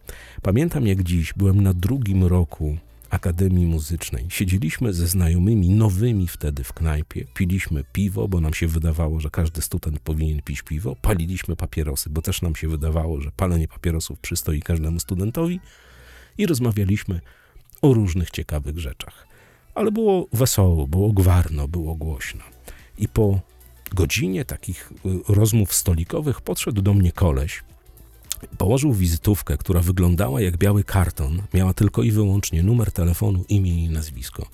Pamiętam 0.43 0.87
jak 0.87 1.03
dziś, 1.03 1.33
byłem 1.33 1.61
na 1.61 1.75
drugim 1.75 2.25
roku 2.25 2.79
Akademii 3.11 3.67
Muzycznej. 3.67 4.27
Siedzieliśmy 4.29 4.93
ze 4.93 5.07
znajomymi, 5.07 5.69
nowymi 5.69 6.29
wtedy 6.29 6.65
w 6.65 6.73
knajpie, 6.73 7.25
piliśmy 7.35 7.85
piwo, 7.93 8.29
bo 8.29 8.41
nam 8.41 8.55
się 8.55 8.67
wydawało, 8.67 9.21
że 9.21 9.31
każdy 9.31 9.63
student 9.63 10.01
powinien 10.01 10.43
pić 10.43 10.63
piwo, 10.63 10.97
paliliśmy 11.03 11.57
papierosy, 11.57 12.11
bo 12.11 12.23
też 12.23 12.43
nam 12.43 12.57
się 12.57 12.69
wydawało, 12.69 13.21
że 13.21 13.31
palenie 13.37 13.69
papierosów 13.69 14.19
przystoi 14.19 14.63
każdemu 14.63 15.01
studentowi 15.01 15.61
i 16.39 16.47
rozmawialiśmy 16.47 17.21
o 17.83 17.95
różnych 17.95 18.31
ciekawych 18.31 18.79
rzeczach. 18.79 19.27
Ale 19.75 19.93
było 19.93 20.29
wesoło, 20.33 20.87
było 20.87 21.13
gwarno, 21.13 21.69
było 21.69 21.95
głośno. 21.95 22.45
I 22.99 23.09
po 23.09 23.41
godzinie 23.95 24.45
takich 24.45 24.93
y, 25.07 25.33
rozmów 25.35 25.75
stolikowych 25.75 26.41
podszedł 26.41 26.83
do 26.83 26.95
mnie 26.95 27.13
koleś, 27.13 27.63
Położył 28.59 28.93
wizytówkę, 28.93 29.57
która 29.57 29.81
wyglądała 29.81 30.41
jak 30.41 30.57
biały 30.57 30.85
karton, 30.85 31.43
miała 31.55 31.75
tylko 31.75 32.03
i 32.03 32.11
wyłącznie 32.11 32.63
numer 32.63 32.93
telefonu, 32.93 33.45
imię 33.49 33.85
i 33.85 33.91
nazwisko. 33.91 34.47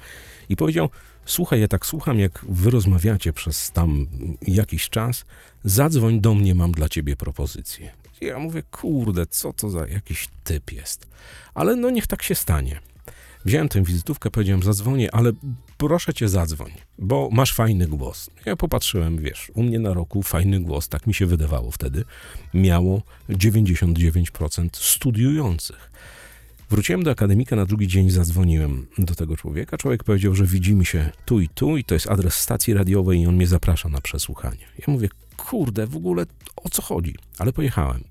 I 0.49 0.57
powiedział: 0.57 0.89
Słuchaj, 1.25 1.61
ja 1.61 1.69
tak 1.69 1.87
słucham, 1.87 2.19
jak 2.19 2.45
wy 2.49 2.71
rozmawiacie 2.71 3.33
przez 3.33 3.71
tam 3.71 4.07
jakiś 4.47 4.89
czas, 4.89 5.25
zadzwoń 5.65 6.21
do 6.21 6.35
mnie, 6.35 6.55
mam 6.55 6.73
dla 6.73 6.89
ciebie 6.89 7.17
propozycję. 7.17 7.93
Ja 8.21 8.39
mówię: 8.39 8.63
Kurde, 8.71 9.27
co 9.27 9.53
to 9.53 9.71
za 9.71 9.87
jakiś 9.87 10.29
typ 10.45 10.73
jest. 10.73 11.07
Ale 11.55 11.77
no 11.77 11.91
niech 11.91 12.07
tak 12.07 12.23
się 12.23 12.35
stanie. 12.35 12.81
Wziąłem 13.45 13.69
tę 13.69 13.83
wizytówkę, 13.83 14.31
powiedziałem, 14.31 14.63
zadzwonię, 14.63 15.15
ale 15.15 15.33
proszę 15.79 16.15
cię 16.15 16.29
zadzwoń, 16.29 16.73
bo 16.99 17.29
masz 17.33 17.55
fajny 17.55 17.87
głos. 17.87 18.31
Ja 18.47 18.57
popatrzyłem, 18.57 19.19
wiesz, 19.19 19.53
u 19.55 19.63
mnie 19.63 19.79
na 19.79 19.95
roku 19.95 20.23
fajny 20.23 20.61
głos, 20.61 20.89
tak 20.89 21.07
mi 21.07 21.15
się 21.15 21.27
wydawało 21.27 21.71
wtedy, 21.71 22.05
miało 22.55 23.03
99% 23.31 24.69
studiujących. 24.73 25.93
Wróciłem 26.71 27.03
do 27.03 27.11
akademika 27.11 27.57
na 27.57 27.67
drugi 27.67 27.89
dzień, 27.89 28.11
zadzwoniłem 28.11 28.87
do 28.99 29.15
tego 29.15 29.37
człowieka. 29.37 29.79
Człowiek 29.79 30.05
powiedział, 30.05 30.35
że 30.35 30.47
widzimy 30.47 30.85
się 30.85 31.11
tu 31.25 31.41
i 31.41 31.49
tu, 31.49 31.77
i 31.77 31.85
to 31.85 31.95
jest 31.95 32.11
adres 32.11 32.35
stacji 32.35 32.75
radiowej, 32.75 33.21
i 33.21 33.27
on 33.27 33.35
mnie 33.35 33.47
zaprasza 33.47 33.89
na 33.89 34.01
przesłuchanie. 34.01 34.67
Ja 34.79 34.85
mówię, 34.93 35.09
kurde, 35.37 35.87
w 35.87 35.97
ogóle 35.97 36.27
o 36.57 36.69
co 36.69 36.83
chodzi? 36.83 37.15
Ale 37.39 37.53
pojechałem. 37.53 38.05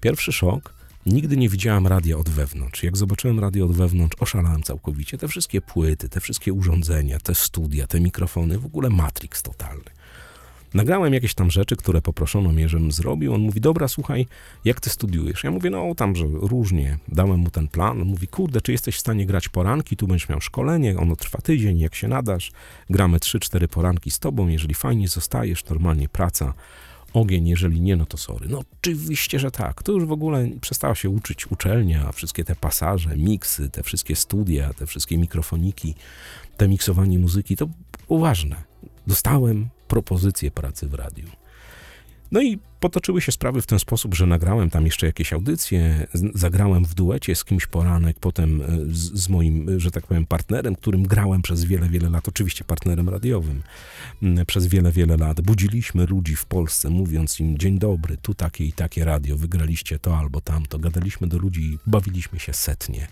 Pierwszy 0.00 0.32
szok 0.32 0.73
Nigdy 1.06 1.36
nie 1.36 1.48
widziałam 1.48 1.86
radia 1.86 2.16
od 2.16 2.28
wewnątrz. 2.28 2.82
Jak 2.82 2.96
zobaczyłem 2.96 3.40
radio 3.40 3.64
od 3.64 3.72
wewnątrz, 3.72 4.16
oszalałem 4.20 4.62
całkowicie. 4.62 5.18
Te 5.18 5.28
wszystkie 5.28 5.60
płyty, 5.60 6.08
te 6.08 6.20
wszystkie 6.20 6.52
urządzenia, 6.52 7.18
te 7.18 7.34
studia, 7.34 7.86
te 7.86 8.00
mikrofony, 8.00 8.58
w 8.58 8.66
ogóle 8.66 8.90
Matrix 8.90 9.42
totalny. 9.42 9.84
Nagrałem 10.74 11.14
jakieś 11.14 11.34
tam 11.34 11.50
rzeczy, 11.50 11.76
które 11.76 12.02
poproszono 12.02 12.52
mnie, 12.52 12.68
żebym 12.68 12.92
zrobił. 12.92 13.34
On 13.34 13.40
mówi, 13.40 13.60
dobra, 13.60 13.88
słuchaj, 13.88 14.26
jak 14.64 14.80
ty 14.80 14.90
studiujesz? 14.90 15.44
Ja 15.44 15.50
mówię, 15.50 15.70
no 15.70 15.94
tam, 15.94 16.16
że 16.16 16.24
różnie. 16.26 16.98
Dałem 17.08 17.40
mu 17.40 17.50
ten 17.50 17.68
plan. 17.68 18.02
On 18.02 18.08
mówi, 18.08 18.28
kurde, 18.28 18.60
czy 18.60 18.72
jesteś 18.72 18.96
w 18.96 19.00
stanie 19.00 19.26
grać 19.26 19.48
poranki? 19.48 19.96
Tu 19.96 20.06
będziesz 20.06 20.28
miał 20.28 20.40
szkolenie, 20.40 20.98
ono 20.98 21.16
trwa 21.16 21.38
tydzień, 21.38 21.78
jak 21.78 21.94
się 21.94 22.08
nadasz. 22.08 22.52
Gramy 22.90 23.18
3-4 23.18 23.68
poranki 23.68 24.10
z 24.10 24.18
tobą, 24.18 24.48
jeżeli 24.48 24.74
fajnie 24.74 25.08
zostajesz, 25.08 25.64
normalnie 25.64 26.08
praca 26.08 26.54
ogień, 27.14 27.48
jeżeli 27.48 27.80
nie, 27.80 27.96
no 27.96 28.06
to 28.06 28.16
sorry. 28.16 28.48
No 28.48 28.62
oczywiście, 28.80 29.38
że 29.38 29.50
tak. 29.50 29.82
To 29.82 29.92
już 29.92 30.04
w 30.04 30.12
ogóle 30.12 30.48
przestała 30.60 30.94
się 30.94 31.10
uczyć 31.10 31.46
uczelnia, 31.50 32.12
wszystkie 32.12 32.44
te 32.44 32.56
pasaże, 32.56 33.16
miksy, 33.16 33.70
te 33.70 33.82
wszystkie 33.82 34.16
studia, 34.16 34.74
te 34.74 34.86
wszystkie 34.86 35.18
mikrofoniki, 35.18 35.94
te 36.56 36.68
miksowanie 36.68 37.18
muzyki, 37.18 37.56
to 37.56 37.68
uważne. 38.08 38.56
Dostałem 39.06 39.68
propozycję 39.88 40.50
pracy 40.50 40.88
w 40.88 40.94
radiu. 40.94 41.43
No 42.34 42.42
i 42.42 42.58
potoczyły 42.80 43.20
się 43.20 43.32
sprawy 43.32 43.62
w 43.62 43.66
ten 43.66 43.78
sposób, 43.78 44.14
że 44.14 44.26
nagrałem 44.26 44.70
tam 44.70 44.84
jeszcze 44.84 45.06
jakieś 45.06 45.32
audycje, 45.32 46.06
zagrałem 46.34 46.84
w 46.84 46.94
duecie 46.94 47.34
z 47.34 47.44
kimś 47.44 47.66
poranek, 47.66 48.16
potem 48.20 48.62
e, 48.62 48.66
z, 48.88 49.12
z 49.12 49.28
moim, 49.28 49.68
e, 49.68 49.80
że 49.80 49.90
tak 49.90 50.06
powiem, 50.06 50.26
partnerem, 50.26 50.76
którym 50.76 51.02
grałem 51.02 51.42
przez 51.42 51.64
wiele, 51.64 51.88
wiele 51.88 52.10
lat, 52.10 52.28
oczywiście 52.28 52.64
partnerem 52.64 53.08
radiowym, 53.08 53.62
przez 54.46 54.66
wiele, 54.66 54.92
wiele 54.92 55.16
lat. 55.16 55.40
Budziliśmy 55.40 56.06
ludzi 56.06 56.36
w 56.36 56.44
Polsce, 56.44 56.90
mówiąc 56.90 57.40
im, 57.40 57.58
dzień 57.58 57.78
dobry, 57.78 58.16
tu 58.16 58.34
takie 58.34 58.64
i 58.64 58.72
takie 58.72 59.04
radio, 59.04 59.36
wygraliście 59.36 59.98
to 59.98 60.18
albo 60.18 60.40
tamto. 60.40 60.78
Gadaliśmy 60.78 61.26
do 61.26 61.38
ludzi 61.38 61.62
i 61.62 61.78
bawiliśmy 61.86 62.38
się 62.38 62.52
setnie. 62.52 63.08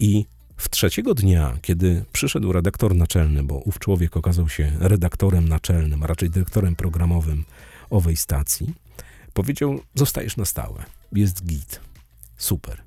I 0.00 0.24
w 0.56 0.68
trzeciego 0.68 1.14
dnia, 1.14 1.58
kiedy 1.62 2.04
przyszedł 2.12 2.52
redaktor 2.52 2.94
naczelny, 2.94 3.42
bo 3.42 3.54
ów 3.54 3.78
człowiek 3.78 4.16
okazał 4.16 4.48
się 4.48 4.72
redaktorem 4.78 5.48
naczelnym, 5.48 6.02
a 6.02 6.06
raczej 6.06 6.30
dyrektorem 6.30 6.76
programowym 6.76 7.44
owej 7.92 8.16
stacji, 8.16 8.74
powiedział: 9.32 9.80
Zostajesz 9.94 10.36
na 10.36 10.44
stałe, 10.44 10.84
jest 11.12 11.46
git. 11.46 11.80
Super. 12.36 12.82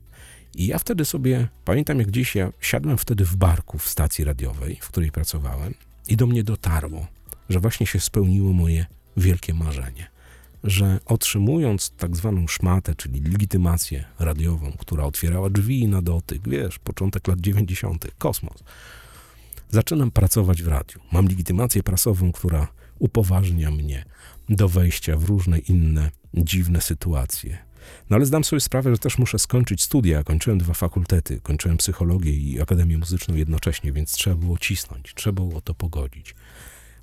I 0.55 0.67
ja 0.67 0.79
wtedy 0.79 1.05
sobie, 1.05 1.47
pamiętam 1.65 1.99
jak 1.99 2.11
dziś, 2.11 2.35
ja 2.35 2.51
siadłem 2.61 2.97
wtedy 2.97 3.25
w 3.25 3.35
barku 3.35 3.77
w 3.77 3.87
stacji 3.87 4.23
radiowej, 4.23 4.77
w 4.81 4.87
której 4.87 5.11
pracowałem, 5.11 5.73
i 6.07 6.17
do 6.17 6.27
mnie 6.27 6.43
dotarło, 6.43 7.07
że 7.49 7.59
właśnie 7.59 7.87
się 7.87 7.99
spełniło 7.99 8.53
moje 8.53 8.85
wielkie 9.17 9.53
marzenie. 9.53 10.07
Że 10.63 10.99
otrzymując 11.05 11.89
tak 11.89 12.15
zwaną 12.15 12.47
szmatę, 12.47 12.95
czyli 12.95 13.21
legitymację 13.21 14.05
radiową, 14.19 14.71
która 14.71 15.03
otwierała 15.03 15.49
drzwi 15.49 15.87
na 15.87 16.01
dotyk, 16.01 16.49
wiesz, 16.49 16.79
początek 16.79 17.27
lat 17.27 17.39
90., 17.39 18.07
kosmos, 18.17 18.63
zaczynam 19.71 20.11
pracować 20.11 20.63
w 20.63 20.67
radiu. 20.67 20.99
Mam 21.11 21.25
legitymację 21.25 21.83
prasową, 21.83 22.31
która 22.31 22.67
upoważnia 22.99 23.71
mnie 23.71 24.05
do 24.49 24.69
wejścia 24.69 25.17
w 25.17 25.23
różne 25.23 25.59
inne 25.59 26.11
dziwne 26.33 26.81
sytuacje. 26.81 27.57
No 28.09 28.15
ale 28.15 28.25
zdam 28.25 28.43
sobie 28.43 28.59
sprawę, 28.59 28.91
że 28.91 28.97
też 28.97 29.17
muszę 29.17 29.39
skończyć 29.39 29.83
studia. 29.83 30.23
Kończyłem 30.23 30.59
dwa 30.59 30.73
fakultety, 30.73 31.39
kończyłem 31.43 31.77
psychologię 31.77 32.31
i 32.31 32.61
Akademię 32.61 32.97
Muzyczną 32.97 33.35
jednocześnie, 33.35 33.91
więc 33.91 34.11
trzeba 34.11 34.35
było 34.35 34.57
cisnąć, 34.57 35.13
trzeba 35.13 35.41
było 35.41 35.61
to 35.61 35.73
pogodzić. 35.73 36.35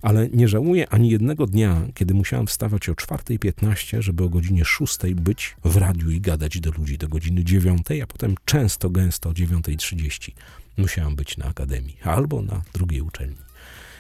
Ale 0.02 0.28
nie 0.28 0.48
żałuję 0.48 0.88
ani 0.88 1.10
jednego 1.10 1.46
dnia, 1.46 1.82
kiedy 1.94 2.14
musiałem 2.14 2.46
wstawać 2.46 2.88
o 2.88 2.92
4.15, 2.92 4.02
żeby 4.02 4.24
o 4.24 4.28
godzinie 4.28 4.64
6 4.64 4.98
być 5.14 5.56
w 5.64 5.76
radiu 5.76 6.10
i 6.10 6.20
gadać 6.20 6.60
do 6.60 6.70
ludzi 6.70 6.98
do 6.98 7.08
godziny 7.08 7.44
9, 7.44 7.86
a 8.02 8.06
potem 8.06 8.34
często, 8.44 8.90
gęsto 8.90 9.28
o 9.28 9.32
9.30 9.32 10.32
musiałem 10.76 11.16
być 11.16 11.36
na 11.36 11.44
akademii 11.44 11.96
albo 12.02 12.42
na 12.42 12.62
drugiej 12.72 13.00
uczelni. 13.00 13.36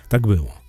Tak 0.08 0.22
było. 0.22 0.60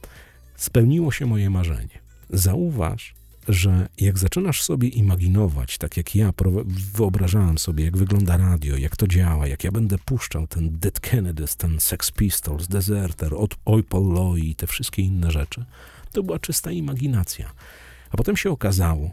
Spełniło 0.56 1.12
się 1.12 1.25
moje 1.25 1.50
marzenie. 1.50 2.02
Zauważ, 2.34 3.13
że 3.48 3.88
jak 4.00 4.18
zaczynasz 4.18 4.63
sobie 4.63 4.88
imaginować, 4.88 5.78
tak 5.78 5.98
jak 5.98 6.16
ja 6.16 6.34
wyobrażałem 6.96 7.58
sobie, 7.58 7.86
jak 7.86 7.98
wygląda 7.98 8.38
radio, 8.38 8.78
jak 8.78 8.96
to 8.96 9.08
działa, 9.08 9.48
jak 9.48 9.63
ja 9.63 9.72
będę 9.72 9.98
puszczał 9.98 10.48
ten 10.48 10.80
Dead 10.80 11.00
Kennedys, 11.00 11.56
ten 11.56 11.80
Sex 11.80 12.12
Pistols, 12.12 12.68
Deserter, 12.68 13.34
od 13.34 13.56
Oi 13.66 13.84
Paul 13.84 14.13
Loy 14.13 14.40
i 14.40 14.56
te 14.56 14.68
wszystkie 14.68 15.02
inne 15.02 15.32
rzeczy, 15.32 15.66
to 16.12 16.24
była 16.24 16.40
czysta 16.40 16.72
imaginacja. 16.72 17.52
A 18.12 18.18
potem 18.18 18.38
się 18.38 18.52
okazało, 18.52 19.12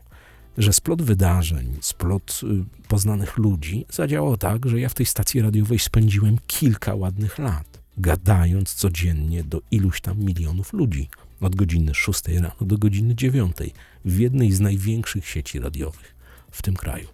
że 0.59 0.73
splot 0.73 1.03
wydarzeń, 1.03 1.77
splot 1.81 2.41
y, 2.43 2.87
poznanych 2.89 3.37
ludzi 3.37 3.87
zadziałał 3.93 4.37
tak, 4.37 4.67
że 4.67 4.81
ja 4.81 4.89
w 4.89 4.95
tej 4.95 5.07
stacji 5.07 5.43
radiowej 5.43 5.79
spędziłem 5.79 6.37
kilka 6.47 6.95
ładnych 6.95 7.39
lat, 7.39 7.81
gadając 7.99 8.75
codziennie 8.75 9.45
do 9.45 9.63
iluś 9.71 10.01
tam 10.01 10.19
milionów 10.19 10.73
ludzi. 10.73 11.09
Od 11.41 11.57
godziny 11.57 11.95
6 11.95 12.29
rano 12.29 12.53
do 12.61 12.79
godziny 12.79 13.15
9 13.15 13.57
w 14.05 14.19
jednej 14.19 14.53
z 14.53 14.61
największych 14.61 15.29
sieci 15.29 15.59
radiowych 15.59 16.15
w 16.51 16.63
tym 16.63 16.77
kraju. 16.77 17.09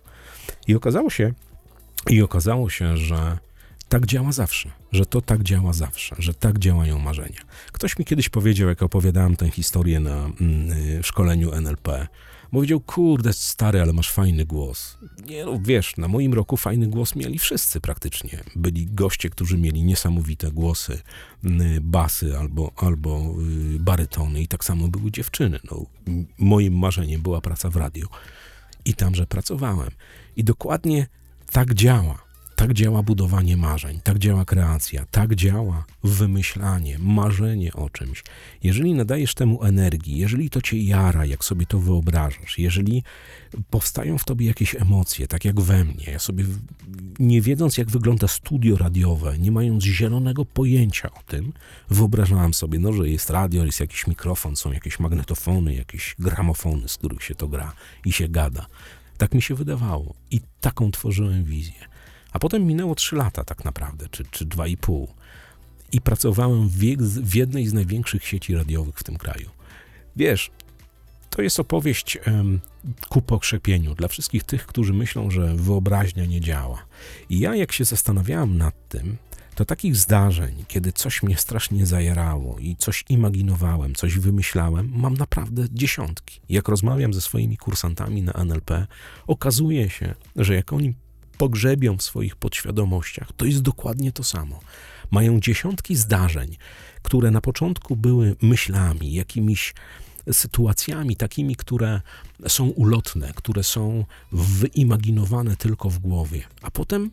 I 0.67 0.75
okazało 0.75 1.11
się, 1.11 1.33
i 2.11 2.23
okazało 2.23 2.71
się, 2.71 2.97
że 2.97 3.39
tak 3.89 4.07
działa 4.07 4.33
zawsze, 4.33 4.71
że 4.93 5.07
to 5.07 5.21
tak 5.21 5.43
działa 5.43 5.73
zawsze, 5.73 6.17
że 6.19 6.35
tak 6.35 6.59
działają 6.59 6.99
marzenia. 6.99 7.41
Ktoś 7.73 7.99
mi 7.99 8.05
kiedyś 8.05 8.29
powiedział, 8.29 8.69
jak 8.69 8.83
opowiadałem 8.83 9.37
tę 9.37 9.51
historię 9.51 10.01
na 10.01 10.17
mm, 10.41 10.73
y, 10.99 11.03
szkoleniu 11.03 11.53
NLP, 11.53 12.07
powiedział, 12.57 12.81
kurde, 12.81 13.33
stary, 13.33 13.81
ale 13.81 13.93
masz 13.93 14.11
fajny 14.11 14.45
głos. 14.45 14.99
Nie 15.27 15.45
no, 15.45 15.59
wiesz, 15.63 15.97
na 15.97 16.09
moim 16.09 16.35
roku 16.35 16.57
fajny 16.57 16.87
głos 16.87 17.17
mieli 17.17 17.39
wszyscy 17.39 17.81
praktycznie. 17.81 18.45
Byli 18.55 18.87
goście, 18.87 19.31
którzy 19.31 19.59
mieli 19.59 19.83
niesamowite 19.83 20.51
głosy, 20.51 21.03
basy 21.81 22.39
albo, 22.39 22.73
albo 22.77 23.35
y, 23.75 23.79
barytony 23.79 24.43
i 24.43 24.49
tak 24.49 24.65
samo 24.65 24.89
były 24.89 25.11
dziewczyny. 25.11 25.61
No, 25.71 25.87
moim 26.39 26.79
marzeniem 26.79 27.23
była 27.23 27.41
praca 27.41 27.71
w 27.71 27.77
radiu 27.77 28.09
i 28.85 28.95
tamże 28.95 29.27
pracowałem. 29.27 29.91
I 30.37 30.45
dokładnie 30.45 31.07
tak 31.53 31.75
działa. 31.75 32.26
Tak 32.57 32.73
działa 32.73 33.03
budowanie 33.03 33.57
marzeń, 33.57 34.01
tak 34.05 34.19
działa 34.19 34.45
kreacja, 34.45 35.07
tak 35.11 35.35
działa 35.35 35.85
wymyślanie, 36.05 36.99
marzenie 36.99 37.73
o 37.73 37.91
czymś. 37.91 38.25
Jeżeli 38.63 38.95
nadajesz 38.95 39.35
temu 39.35 39.65
energii, 39.65 40.19
jeżeli 40.19 40.51
to 40.51 40.63
cię 40.63 40.83
jara, 40.83 41.25
jak 41.25 41.45
sobie 41.45 41.67
to 41.67 41.79
wyobrażasz, 41.79 42.59
jeżeli 42.59 43.03
powstają 43.71 44.19
w 44.19 44.25
tobie 44.25 44.47
jakieś 44.47 44.75
emocje, 44.75 45.29
tak 45.29 45.45
jak 45.45 45.61
we 45.61 45.85
mnie, 45.85 46.05
ja 46.07 46.19
sobie 46.19 46.45
nie 47.19 47.43
wiedząc 47.43 47.79
jak 47.79 47.91
wygląda 47.91 48.29
studio 48.29 48.77
radiowe, 48.77 49.39
nie 49.39 49.53
mając 49.53 49.85
zielonego 49.85 50.45
pojęcia 50.45 51.11
o 51.11 51.23
tym, 51.27 51.53
wyobrażałem 51.91 52.55
sobie, 52.55 52.79
no, 52.79 52.93
że 52.93 53.09
jest 53.09 53.31
radio, 53.31 53.65
jest 53.65 53.81
jakiś 53.81 54.07
mikrofon, 54.07 54.57
są 54.57 54.73
jakieś 54.73 55.01
magnetofony, 55.01 55.75
jakieś 55.75 56.17
gramofony, 56.19 56.89
z 56.89 56.97
których 56.97 57.23
się 57.23 57.35
to 57.35 57.49
gra 57.49 57.73
i 58.05 58.13
się 58.13 58.29
gada. 58.29 58.67
Tak 59.19 59.35
mi 59.35 59.43
się 59.43 59.55
wydawało 59.55 60.15
i 60.31 60.41
taką 60.61 60.91
tworzyłem 60.91 61.45
wizję. 61.45 61.96
A 62.37 62.39
potem 62.39 62.67
minęło 62.67 62.95
3 62.95 63.17
lata 63.17 63.45
tak 63.45 63.65
naprawdę, 63.65 64.09
czy, 64.11 64.25
czy 64.31 64.47
2,5 64.47 65.07
i 65.93 66.01
pracowałem 66.01 66.69
w, 66.69 66.77
w 67.23 67.35
jednej 67.35 67.67
z 67.67 67.73
największych 67.73 68.27
sieci 68.27 68.55
radiowych 68.55 68.99
w 68.99 69.03
tym 69.03 69.17
kraju. 69.17 69.51
Wiesz, 70.17 70.51
to 71.31 71.43
jest 71.43 71.61
opowieść 71.61 72.19
em, 72.25 72.61
ku 73.09 73.23
pokrzepieniu 73.23 73.95
dla 73.95 74.09
wszystkich 74.09 74.45
tych, 74.45 74.67
którzy 74.67 74.93
myślą, 74.93 75.31
że 75.31 75.55
wyobraźnia 75.55 76.27
nie 76.27 76.41
działa. 76.41 76.87
I 77.31 77.39
ja, 77.39 77.55
jak 77.55 77.73
się 77.73 77.85
zastanawiałem 77.85 78.59
nad 78.59 78.89
tym, 78.89 79.17
to 79.55 79.65
takich 79.65 79.97
zdarzeń, 79.97 80.65
kiedy 80.69 80.93
coś 80.93 81.23
mnie 81.23 81.37
strasznie 81.37 81.87
zajarało 81.87 82.59
i 82.59 82.77
coś 82.77 83.05
imaginowałem, 83.09 83.95
coś 83.95 84.19
wymyślałem, 84.19 84.93
mam 84.95 85.15
naprawdę 85.15 85.67
dziesiątki. 85.73 86.41
Jak 86.49 86.69
rozmawiam 86.69 87.15
ze 87.15 87.21
swoimi 87.21 87.57
kursantami 87.57 88.23
na 88.23 88.33
NLP, 88.33 88.87
okazuje 89.27 89.91
się, 89.91 90.15
że 90.37 90.55
jak 90.55 90.73
oni 90.73 90.95
pogrzebią 91.39 91.97
w 91.97 92.03
swoich 92.03 92.37
podświadomościach, 92.37 93.33
to 93.37 93.45
jest 93.45 93.63
dokładnie 93.63 94.13
to 94.13 94.25
samo. 94.25 94.61
Mają 95.11 95.41
dziesiątki 95.41 95.97
zdarzeń, 95.97 96.57
które 97.03 97.31
na 97.31 97.41
początku 97.41 97.97
były 97.97 98.37
myślami, 98.43 99.13
jakimiś 99.13 99.75
sytuacjami 100.33 101.17
takimi, 101.17 101.57
które 101.57 102.01
są 102.49 102.69
ulotne, 102.69 103.33
które 103.35 103.63
są 103.63 104.05
wyimaginowane 104.33 105.57
tylko 105.57 105.91
w 105.91 105.99
głowie, 105.99 106.43
a 106.63 106.71
potem 106.71 107.11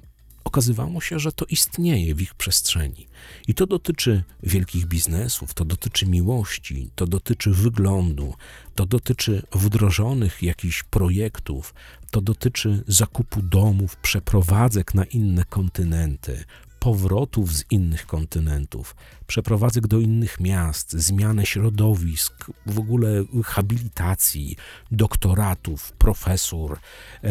okazywało 0.53 1.01
się, 1.01 1.19
że 1.19 1.31
to 1.31 1.45
istnieje 1.45 2.15
w 2.15 2.21
ich 2.21 2.35
przestrzeni. 2.35 3.07
I 3.47 3.53
to 3.53 3.67
dotyczy 3.67 4.23
wielkich 4.43 4.85
biznesów, 4.85 5.53
to 5.53 5.65
dotyczy 5.65 6.05
miłości, 6.05 6.89
to 6.95 7.07
dotyczy 7.07 7.51
wyglądu, 7.51 8.33
to 8.75 8.85
dotyczy 8.85 9.41
wdrożonych 9.51 10.43
jakichś 10.43 10.83
projektów, 10.83 11.73
to 12.11 12.21
dotyczy 12.21 12.83
zakupu 12.87 13.41
domów, 13.41 13.95
przeprowadzek 13.95 14.93
na 14.93 15.03
inne 15.05 15.45
kontynenty, 15.45 16.43
powrotów 16.79 17.53
z 17.55 17.63
innych 17.71 18.05
kontynentów, 18.05 18.95
przeprowadzek 19.27 19.87
do 19.87 19.99
innych 19.99 20.39
miast, 20.39 20.91
zmianę 20.91 21.45
środowisk, 21.45 22.51
w 22.65 22.79
ogóle 22.79 23.23
habilitacji, 23.45 24.55
doktoratów, 24.91 25.91
profesur, 25.91 26.79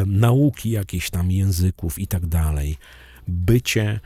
nauki 0.07 0.71
jakichś 0.71 1.11
tam 1.11 1.31
języków 1.31 1.99
i 1.99 2.07
tak. 2.07 2.23
Bycie 3.29 3.83
e, 3.91 4.01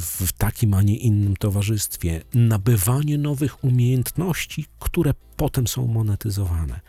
w 0.00 0.32
takim, 0.32 0.74
a 0.74 0.82
nie 0.82 0.96
innym 0.96 1.36
towarzystwie, 1.36 2.22
nabywanie 2.34 3.18
nowych 3.18 3.64
umiejętności, 3.64 4.66
które 4.78 5.14
potem 5.36 5.66
są 5.66 5.86
monetyzowane. 5.86 6.80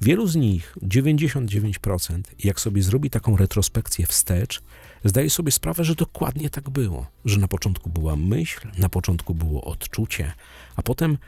Wielu 0.00 0.26
z 0.26 0.36
nich, 0.36 0.76
99%, 0.82 2.20
jak 2.44 2.60
sobie 2.60 2.82
zrobi 2.82 3.10
taką 3.10 3.36
retrospekcję 3.36 4.06
wstecz, 4.06 4.62
zdaje 5.04 5.30
sobie 5.30 5.52
sprawę, 5.52 5.84
że 5.84 5.94
dokładnie 5.94 6.50
tak 6.50 6.70
było. 6.70 7.06
Że 7.24 7.40
na 7.40 7.48
początku 7.48 7.90
była 7.90 8.16
myśl, 8.16 8.68
na 8.78 8.88
początku 8.88 9.34
było 9.34 9.64
odczucie, 9.64 10.32
a 10.76 10.82
potem 10.82 11.18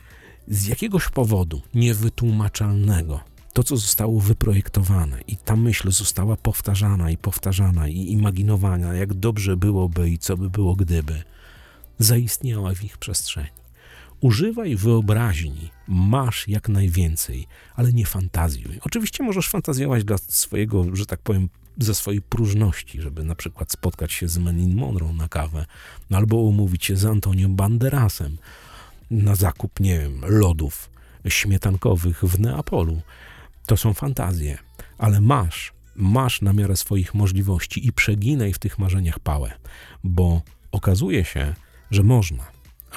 z 0.48 0.66
jakiegoś 0.66 1.08
powodu 1.08 1.62
niewytłumaczalnego 1.74 3.20
to, 3.58 3.64
co 3.64 3.76
zostało 3.76 4.20
wyprojektowane, 4.20 5.20
i 5.26 5.36
ta 5.36 5.56
myśl 5.56 5.90
została 5.90 6.36
powtarzana 6.36 7.10
i 7.10 7.16
powtarzana 7.16 7.88
i 7.88 8.12
imaginowana, 8.12 8.94
jak 8.94 9.14
dobrze 9.14 9.56
byłoby 9.56 10.10
i 10.10 10.18
co 10.18 10.36
by 10.36 10.50
było 10.50 10.76
gdyby, 10.76 11.22
zaistniała 11.98 12.74
w 12.74 12.84
ich 12.84 12.98
przestrzeni. 12.98 13.48
Używaj 14.20 14.76
wyobraźni, 14.76 15.70
masz 15.88 16.48
jak 16.48 16.68
najwięcej, 16.68 17.46
ale 17.74 17.92
nie 17.92 18.06
fantazjuj. 18.06 18.78
Oczywiście 18.82 19.24
możesz 19.24 19.48
fantazjować 19.48 20.04
dla 20.04 20.18
swojego, 20.18 20.96
że 20.96 21.06
tak 21.06 21.20
powiem, 21.20 21.48
ze 21.78 21.94
swojej 21.94 22.22
próżności, 22.22 23.00
żeby 23.00 23.24
na 23.24 23.34
przykład 23.34 23.72
spotkać 23.72 24.12
się 24.12 24.28
z 24.28 24.38
Marilyn 24.38 24.76
Monroe 24.76 25.12
na 25.12 25.28
kawę, 25.28 25.66
no 26.10 26.16
albo 26.16 26.36
umówić 26.36 26.84
się 26.84 26.96
z 26.96 27.04
Antonio 27.04 27.48
Banderasem 27.48 28.36
na 29.10 29.34
zakup, 29.34 29.80
nie 29.80 29.98
wiem, 29.98 30.20
lodów 30.28 30.90
śmietankowych 31.28 32.24
w 32.24 32.40
Neapolu. 32.40 33.02
To 33.68 33.76
są 33.76 33.94
fantazje, 33.94 34.58
ale 34.98 35.20
masz, 35.20 35.72
masz 35.96 36.42
na 36.42 36.52
miarę 36.52 36.76
swoich 36.76 37.14
możliwości 37.14 37.86
i 37.86 37.92
przeginaj 37.92 38.52
w 38.52 38.58
tych 38.58 38.78
marzeniach 38.78 39.18
pałę, 39.18 39.52
bo 40.04 40.42
okazuje 40.72 41.24
się, 41.24 41.54
że 41.90 42.02
można, 42.02 42.44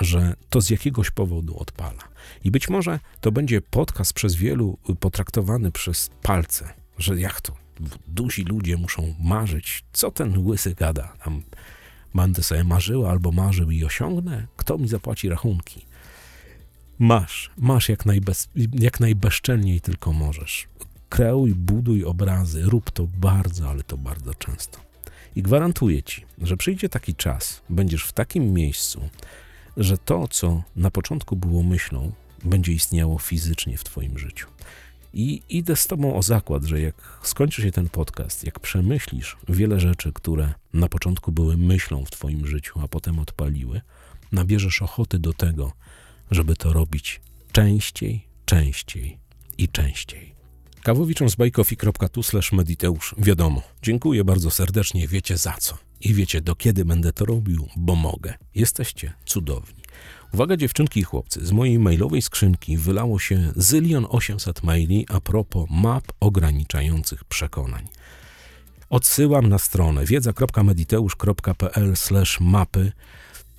że 0.01 0.33
to 0.49 0.61
z 0.61 0.69
jakiegoś 0.69 1.11
powodu 1.11 1.57
odpala. 1.57 2.03
I 2.43 2.51
być 2.51 2.69
może 2.69 2.99
to 3.21 3.31
będzie 3.31 3.61
podcast 3.61 4.13
przez 4.13 4.35
wielu 4.35 4.77
potraktowany 4.99 5.71
przez 5.71 6.09
palce, 6.21 6.73
że 6.97 7.19
jak 7.19 7.41
to, 7.41 7.53
duzi 8.07 8.43
ludzie 8.43 8.77
muszą 8.77 9.15
marzyć, 9.19 9.83
co 9.93 10.11
ten 10.11 10.47
łysy 10.47 10.75
gada, 10.75 11.13
tam 11.23 11.43
będę 12.15 12.43
sobie 12.43 12.63
marzyła 12.63 13.11
albo 13.11 13.31
marzył 13.31 13.71
i 13.71 13.85
osiągnę, 13.85 14.47
kto 14.57 14.77
mi 14.77 14.87
zapłaci 14.87 15.29
rachunki. 15.29 15.90
Masz, 17.01 17.51
masz 17.57 17.89
jak, 17.89 18.05
najbez, 18.05 18.49
jak 18.73 18.99
najbezczelniej 18.99 19.81
tylko 19.81 20.13
możesz. 20.13 20.67
Kreuj, 21.09 21.55
buduj 21.55 22.05
obrazy, 22.05 22.61
rób 22.61 22.91
to 22.91 23.07
bardzo, 23.07 23.69
ale 23.69 23.83
to 23.83 23.97
bardzo 23.97 24.35
często. 24.35 24.79
I 25.35 25.41
gwarantuję 25.41 26.03
ci, 26.03 26.25
że 26.41 26.57
przyjdzie 26.57 26.89
taki 26.89 27.15
czas, 27.15 27.61
będziesz 27.69 28.03
w 28.03 28.11
takim 28.11 28.53
miejscu, 28.53 29.09
że 29.77 29.97
to, 29.97 30.27
co 30.27 30.63
na 30.75 30.91
początku 30.91 31.35
było 31.35 31.63
myślą, 31.63 32.11
będzie 32.43 32.73
istniało 32.73 33.19
fizycznie 33.19 33.77
w 33.77 33.83
Twoim 33.83 34.17
życiu. 34.17 34.47
I 35.13 35.41
idę 35.49 35.75
z 35.75 35.87
Tobą 35.87 36.15
o 36.15 36.21
zakład, 36.21 36.63
że 36.63 36.81
jak 36.81 37.19
skończy 37.23 37.61
się 37.61 37.71
ten 37.71 37.89
podcast, 37.89 38.43
jak 38.43 38.59
przemyślisz 38.59 39.37
wiele 39.49 39.79
rzeczy, 39.79 40.13
które 40.13 40.53
na 40.73 40.87
początku 40.87 41.31
były 41.31 41.57
myślą 41.57 42.05
w 42.05 42.11
Twoim 42.11 42.47
życiu, 42.47 42.79
a 42.83 42.87
potem 42.87 43.19
odpaliły, 43.19 43.81
nabierzesz 44.31 44.81
ochoty 44.81 45.19
do 45.19 45.33
tego, 45.33 45.71
żeby 46.31 46.55
to 46.55 46.73
robić 46.73 47.21
częściej, 47.51 48.27
częściej 48.45 49.17
i 49.57 49.69
częściej. 49.69 50.35
Kawowiczom 50.83 51.29
z 51.29 51.35
bajkofi.tu 51.35 52.21
mediteusz. 52.51 53.15
Wiadomo, 53.17 53.61
dziękuję 53.81 54.23
bardzo 54.23 54.51
serdecznie, 54.51 55.07
wiecie 55.07 55.37
za 55.37 55.53
co. 55.59 55.77
I 56.01 56.13
wiecie 56.13 56.41
do 56.41 56.55
kiedy 56.55 56.85
będę 56.85 57.13
to 57.13 57.25
robił, 57.25 57.67
bo 57.75 57.95
mogę. 57.95 58.33
Jesteście 58.55 59.13
cudowni. 59.25 59.81
Uwaga 60.33 60.57
dziewczynki 60.57 60.99
i 60.99 61.03
chłopcy, 61.03 61.45
z 61.45 61.51
mojej 61.51 61.79
mailowej 61.79 62.21
skrzynki 62.21 62.77
wylało 62.77 63.19
się 63.19 63.51
zylion 63.55 64.05
800 64.09 64.63
maili 64.63 65.05
a 65.09 65.19
propos 65.19 65.69
map 65.69 66.03
ograniczających 66.19 67.23
przekonań. 67.23 67.87
Odsyłam 68.89 69.49
na 69.49 69.59
stronę 69.59 70.05
wiedza.mediteusz.pl 70.05 71.93
mapy. 72.39 72.91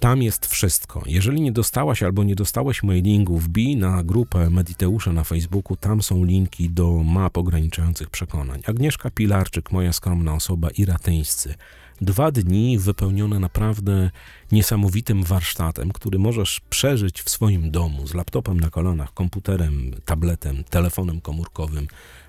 Tam 0.02 0.22
jest 0.22 0.46
wszystko. 0.46 1.02
Jeżeli 1.06 1.40
nie 1.40 1.52
dostałaś 1.52 2.02
albo 2.02 2.24
nie 2.24 2.34
dostałeś 2.34 2.82
mailingu, 2.82 3.38
wbij 3.38 3.76
na 3.76 4.02
grupę 4.02 4.50
Mediteusza 4.50 5.12
na 5.12 5.24
Facebooku, 5.24 5.76
tam 5.76 6.02
są 6.02 6.24
linki 6.24 6.70
do 6.70 7.02
map 7.02 7.38
ograniczających 7.38 8.10
przekonań. 8.10 8.62
Agnieszka 8.66 9.10
Pilarczyk, 9.10 9.72
moja 9.72 9.92
skromna 9.92 10.34
osoba 10.34 10.70
i 10.70 10.84
ratyńscy. 10.84 11.54
Dwa 12.00 12.30
dni 12.30 12.78
wypełnione 12.78 13.38
naprawdę 13.38 14.10
niesamowitym 14.52 15.22
warsztatem, 15.22 15.92
który 15.92 16.18
możesz 16.18 16.60
przeżyć 16.70 17.22
w 17.22 17.30
swoim 17.30 17.70
domu 17.70 18.06
z 18.06 18.14
laptopem 18.14 18.60
na 18.60 18.70
kolanach, 18.70 19.14
komputerem, 19.14 19.90
tabletem, 20.04 20.64
telefonem 20.64 21.20
komórkowym, 21.20 21.86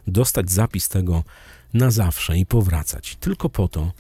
dostać 0.07 0.51
zapis 0.51 0.89
tego 0.89 1.23
na 1.73 1.91
zawsze 1.91 2.37
i 2.37 2.45
powracać. 2.45 3.15
Tylko 3.15 3.49
po 3.49 3.67
to, 3.67 3.91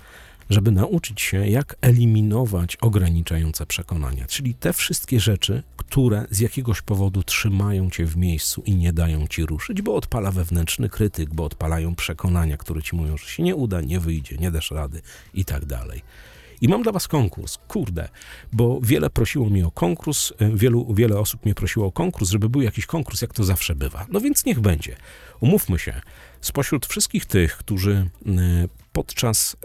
żeby 0.53 0.71
nauczyć 0.71 1.21
się, 1.21 1.47
jak 1.47 1.75
eliminować 1.81 2.75
ograniczające 2.75 3.65
przekonania, 3.65 4.25
czyli 4.25 4.55
te 4.55 4.73
wszystkie 4.73 5.19
rzeczy, 5.19 5.63
które 5.77 6.25
z 6.31 6.39
jakiegoś 6.39 6.81
powodu 6.81 7.23
trzymają 7.23 7.89
cię 7.89 8.05
w 8.05 8.17
miejscu 8.17 8.61
i 8.65 8.75
nie 8.75 8.93
dają 8.93 9.27
ci 9.27 9.45
ruszyć, 9.45 9.81
bo 9.81 9.95
odpala 9.95 10.31
wewnętrzny 10.31 10.89
krytyk, 10.89 11.33
bo 11.33 11.43
odpalają 11.43 11.95
przekonania, 11.95 12.57
które 12.57 12.83
ci 12.83 12.95
mówią, 12.95 13.17
że 13.17 13.25
się 13.25 13.43
nie 13.43 13.55
uda, 13.55 13.81
nie 13.81 13.99
wyjdzie, 13.99 14.37
nie 14.37 14.51
dasz 14.51 14.71
rady 14.71 15.01
i 15.33 15.45
tak 15.45 15.65
dalej. 15.65 16.01
I 16.61 16.67
mam 16.67 16.83
dla 16.83 16.91
was 16.91 17.07
konkurs, 17.07 17.57
kurde, 17.67 18.09
bo 18.53 18.79
wiele 18.81 19.09
prosiło 19.09 19.49
mnie 19.49 19.67
o 19.67 19.71
konkurs, 19.71 20.33
e, 20.39 20.49
wielu, 20.49 20.93
wiele 20.93 21.19
osób 21.19 21.45
mnie 21.45 21.55
prosiło 21.55 21.85
o 21.85 21.91
konkurs, 21.91 22.29
żeby 22.29 22.49
był 22.49 22.61
jakiś 22.61 22.85
konkurs, 22.85 23.21
jak 23.21 23.33
to 23.33 23.43
zawsze 23.43 23.75
bywa. 23.75 24.05
No 24.09 24.21
więc 24.21 24.45
niech 24.45 24.59
będzie. 24.59 24.95
Umówmy 25.39 25.79
się, 25.79 26.01
spośród 26.41 26.85
wszystkich 26.85 27.25
tych, 27.25 27.57
którzy 27.57 28.09
e, 28.25 28.82
podczas 28.93 29.57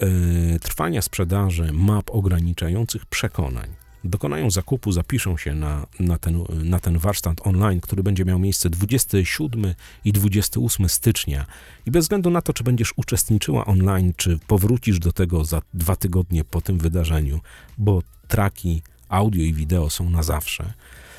e, 0.55 0.59
trwania 0.59 1.03
sprzedaży 1.03 1.73
map 1.73 2.11
ograniczających 2.11 3.07
przekonań 3.07 3.69
dokonają 4.05 4.51
zakupu, 4.51 4.93
zapiszą 4.93 5.37
się 5.37 5.55
na, 5.55 5.87
na, 6.01 6.19
ten, 6.19 6.45
na 6.65 6.81
ten 6.81 6.99
warsztat 6.99 7.47
online, 7.47 7.81
który 7.81 8.03
będzie 8.03 8.25
miał 8.25 8.39
miejsce 8.39 8.71
27 8.71 9.75
i 10.05 10.13
28 10.13 10.89
stycznia. 10.89 11.47
I 11.87 11.91
bez 11.91 12.05
względu 12.05 12.31
na 12.31 12.43
to, 12.43 12.53
czy 12.53 12.65
będziesz 12.65 12.93
uczestniczyła 12.97 13.65
online, 13.65 14.13
czy 14.17 14.39
powrócisz 14.47 14.99
do 14.99 15.13
tego 15.13 15.45
za 15.45 15.63
dwa 15.75 15.97
tygodnie 15.97 16.45
po 16.45 16.61
tym 16.61 16.79
wydarzeniu, 16.79 17.41
bo 17.79 18.03
traki 18.29 18.83
audio 19.09 19.43
i 19.43 19.53
wideo 19.53 19.91
są 19.91 20.11
na 20.11 20.23
zawsze, 20.23 20.73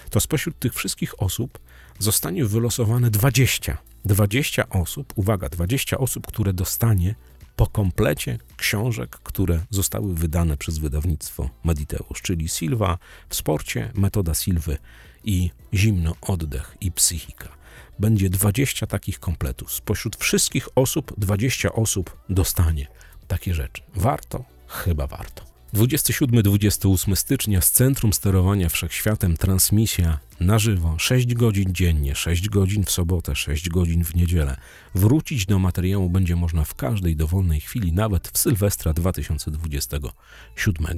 to 0.10 0.20
spośród 0.20 0.60
tych 0.60 0.74
wszystkich 0.74 1.22
osób 1.22 1.60
zostanie 2.00 2.46
wylosowane 2.46 3.12
20. 3.12 3.78
20 4.06 4.70
osób, 4.70 5.14
uwaga, 5.16 5.50
20 5.50 5.98
osób, 5.98 6.28
które 6.28 6.54
dostanie 6.54 7.16
po 7.60 7.68
komplecie 7.68 8.38
książek, 8.58 9.10
które 9.24 9.60
zostały 9.70 10.14
wydane 10.16 10.58
przez 10.58 10.78
wydawnictwo 10.78 11.50
Mediteusz, 11.64 12.22
czyli 12.22 12.50
Silva 12.50 12.98
w 13.30 13.36
sporcie, 13.36 13.92
metoda 13.96 14.34
Silwy 14.34 14.78
i 15.24 15.52
zimno 15.74 16.16
oddech 16.22 16.78
i 16.82 16.92
psychika. 16.92 17.50
Będzie 18.00 18.30
20 18.30 18.88
takich 18.88 19.20
kompletów. 19.20 19.74
Spośród 19.74 20.16
wszystkich 20.16 20.68
osób 20.76 21.14
20 21.18 21.72
osób 21.72 22.18
dostanie 22.30 22.88
takie 23.28 23.54
rzeczy. 23.54 23.82
Warto? 23.96 24.44
Chyba 24.68 25.08
warto. 25.08 25.49
27-28 25.74 27.16
stycznia 27.16 27.62
z 27.62 27.72
Centrum 27.72 28.14
Sterowania 28.14 28.70
Wszechświatem 28.70 29.38
transmisja 29.38 30.20
na 30.40 30.60
żywo 30.60 31.00
6 31.00 31.34
godzin 31.34 31.74
dziennie, 31.74 32.16
6 32.16 32.50
godzin 32.50 32.84
w 32.84 32.92
sobotę, 32.92 33.36
6 33.36 33.70
godzin 33.70 34.06
w 34.06 34.16
niedzielę. 34.16 34.58
Wrócić 34.96 35.46
do 35.46 35.60
materiału 35.60 36.10
będzie 36.10 36.36
można 36.36 36.64
w 36.64 36.76
każdej 36.76 37.16
dowolnej 37.16 37.62
chwili, 37.62 37.94
nawet 37.94 38.28
w 38.28 38.38
Sylwestra 38.38 38.94
2027 38.94 40.98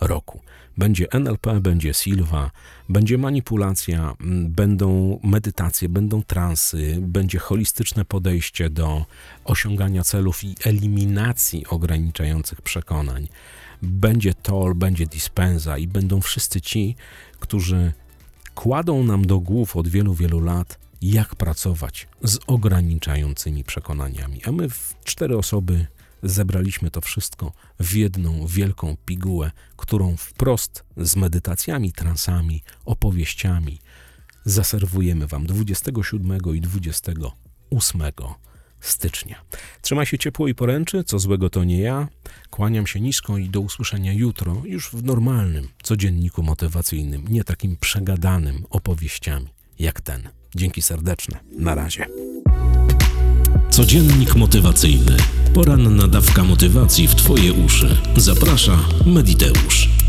roku. 0.00 0.40
Będzie 0.76 1.12
NLP, 1.12 1.60
będzie 1.60 1.94
Silva, 1.94 2.50
będzie 2.88 3.18
manipulacja, 3.18 4.14
będą 4.48 5.20
medytacje, 5.24 5.88
będą 5.88 6.22
transy, 6.22 6.98
będzie 7.00 7.38
holistyczne 7.38 8.04
podejście 8.04 8.70
do 8.70 9.06
osiągania 9.44 10.02
celów 10.02 10.44
i 10.44 10.56
eliminacji 10.64 11.66
ograniczających 11.66 12.62
przekonań 12.62 13.28
będzie 13.82 14.34
Tol, 14.34 14.74
będzie 14.74 15.06
Dispenza 15.06 15.78
i 15.78 15.86
będą 15.86 16.20
wszyscy 16.20 16.60
ci, 16.60 16.96
którzy 17.40 17.92
kładą 18.54 19.04
nam 19.04 19.26
do 19.26 19.40
głów 19.40 19.76
od 19.76 19.88
wielu, 19.88 20.14
wielu 20.14 20.40
lat, 20.40 20.78
jak 21.02 21.36
pracować 21.36 22.08
z 22.22 22.38
ograniczającymi 22.46 23.64
przekonaniami. 23.64 24.44
A 24.44 24.52
my 24.52 24.68
w 24.68 24.94
cztery 25.04 25.38
osoby 25.38 25.86
zebraliśmy 26.22 26.90
to 26.90 27.00
wszystko 27.00 27.52
w 27.80 27.94
jedną 27.94 28.46
wielką 28.46 28.96
pigułę, 29.06 29.50
którą 29.76 30.16
wprost 30.16 30.84
z 30.96 31.16
medytacjami, 31.16 31.92
transami, 31.92 32.62
opowieściami 32.84 33.78
zaserwujemy 34.44 35.26
Wam 35.26 35.46
27 35.46 36.40
i 36.54 36.60
28 36.60 38.02
stycznia. 38.82 39.42
Trzymaj 39.82 40.06
się 40.06 40.18
ciepło 40.18 40.48
i 40.48 40.54
poręczy, 40.54 41.04
co 41.04 41.18
złego 41.18 41.50
to 41.50 41.64
nie 41.64 41.80
ja. 41.80 42.08
Kłaniam 42.50 42.86
się 42.86 43.00
nisko 43.00 43.38
i 43.38 43.48
do 43.48 43.60
usłyszenia 43.60 44.12
jutro, 44.12 44.62
już 44.64 44.90
w 44.90 45.04
normalnym, 45.04 45.68
codzienniku 45.82 46.42
motywacyjnym, 46.42 47.24
nie 47.28 47.44
takim 47.44 47.76
przegadanym 47.76 48.64
opowieściami 48.70 49.48
jak 49.78 50.00
ten. 50.00 50.28
Dzięki 50.54 50.82
serdeczne. 50.82 51.40
Na 51.58 51.74
razie. 51.74 52.06
Codziennik 53.70 54.34
motywacyjny. 54.34 55.16
Poranna 55.54 56.08
dawka 56.08 56.44
motywacji 56.44 57.08
w 57.08 57.14
Twoje 57.14 57.52
uszy. 57.52 57.96
Zaprasza 58.16 58.78
Mediteusz. 59.06 60.01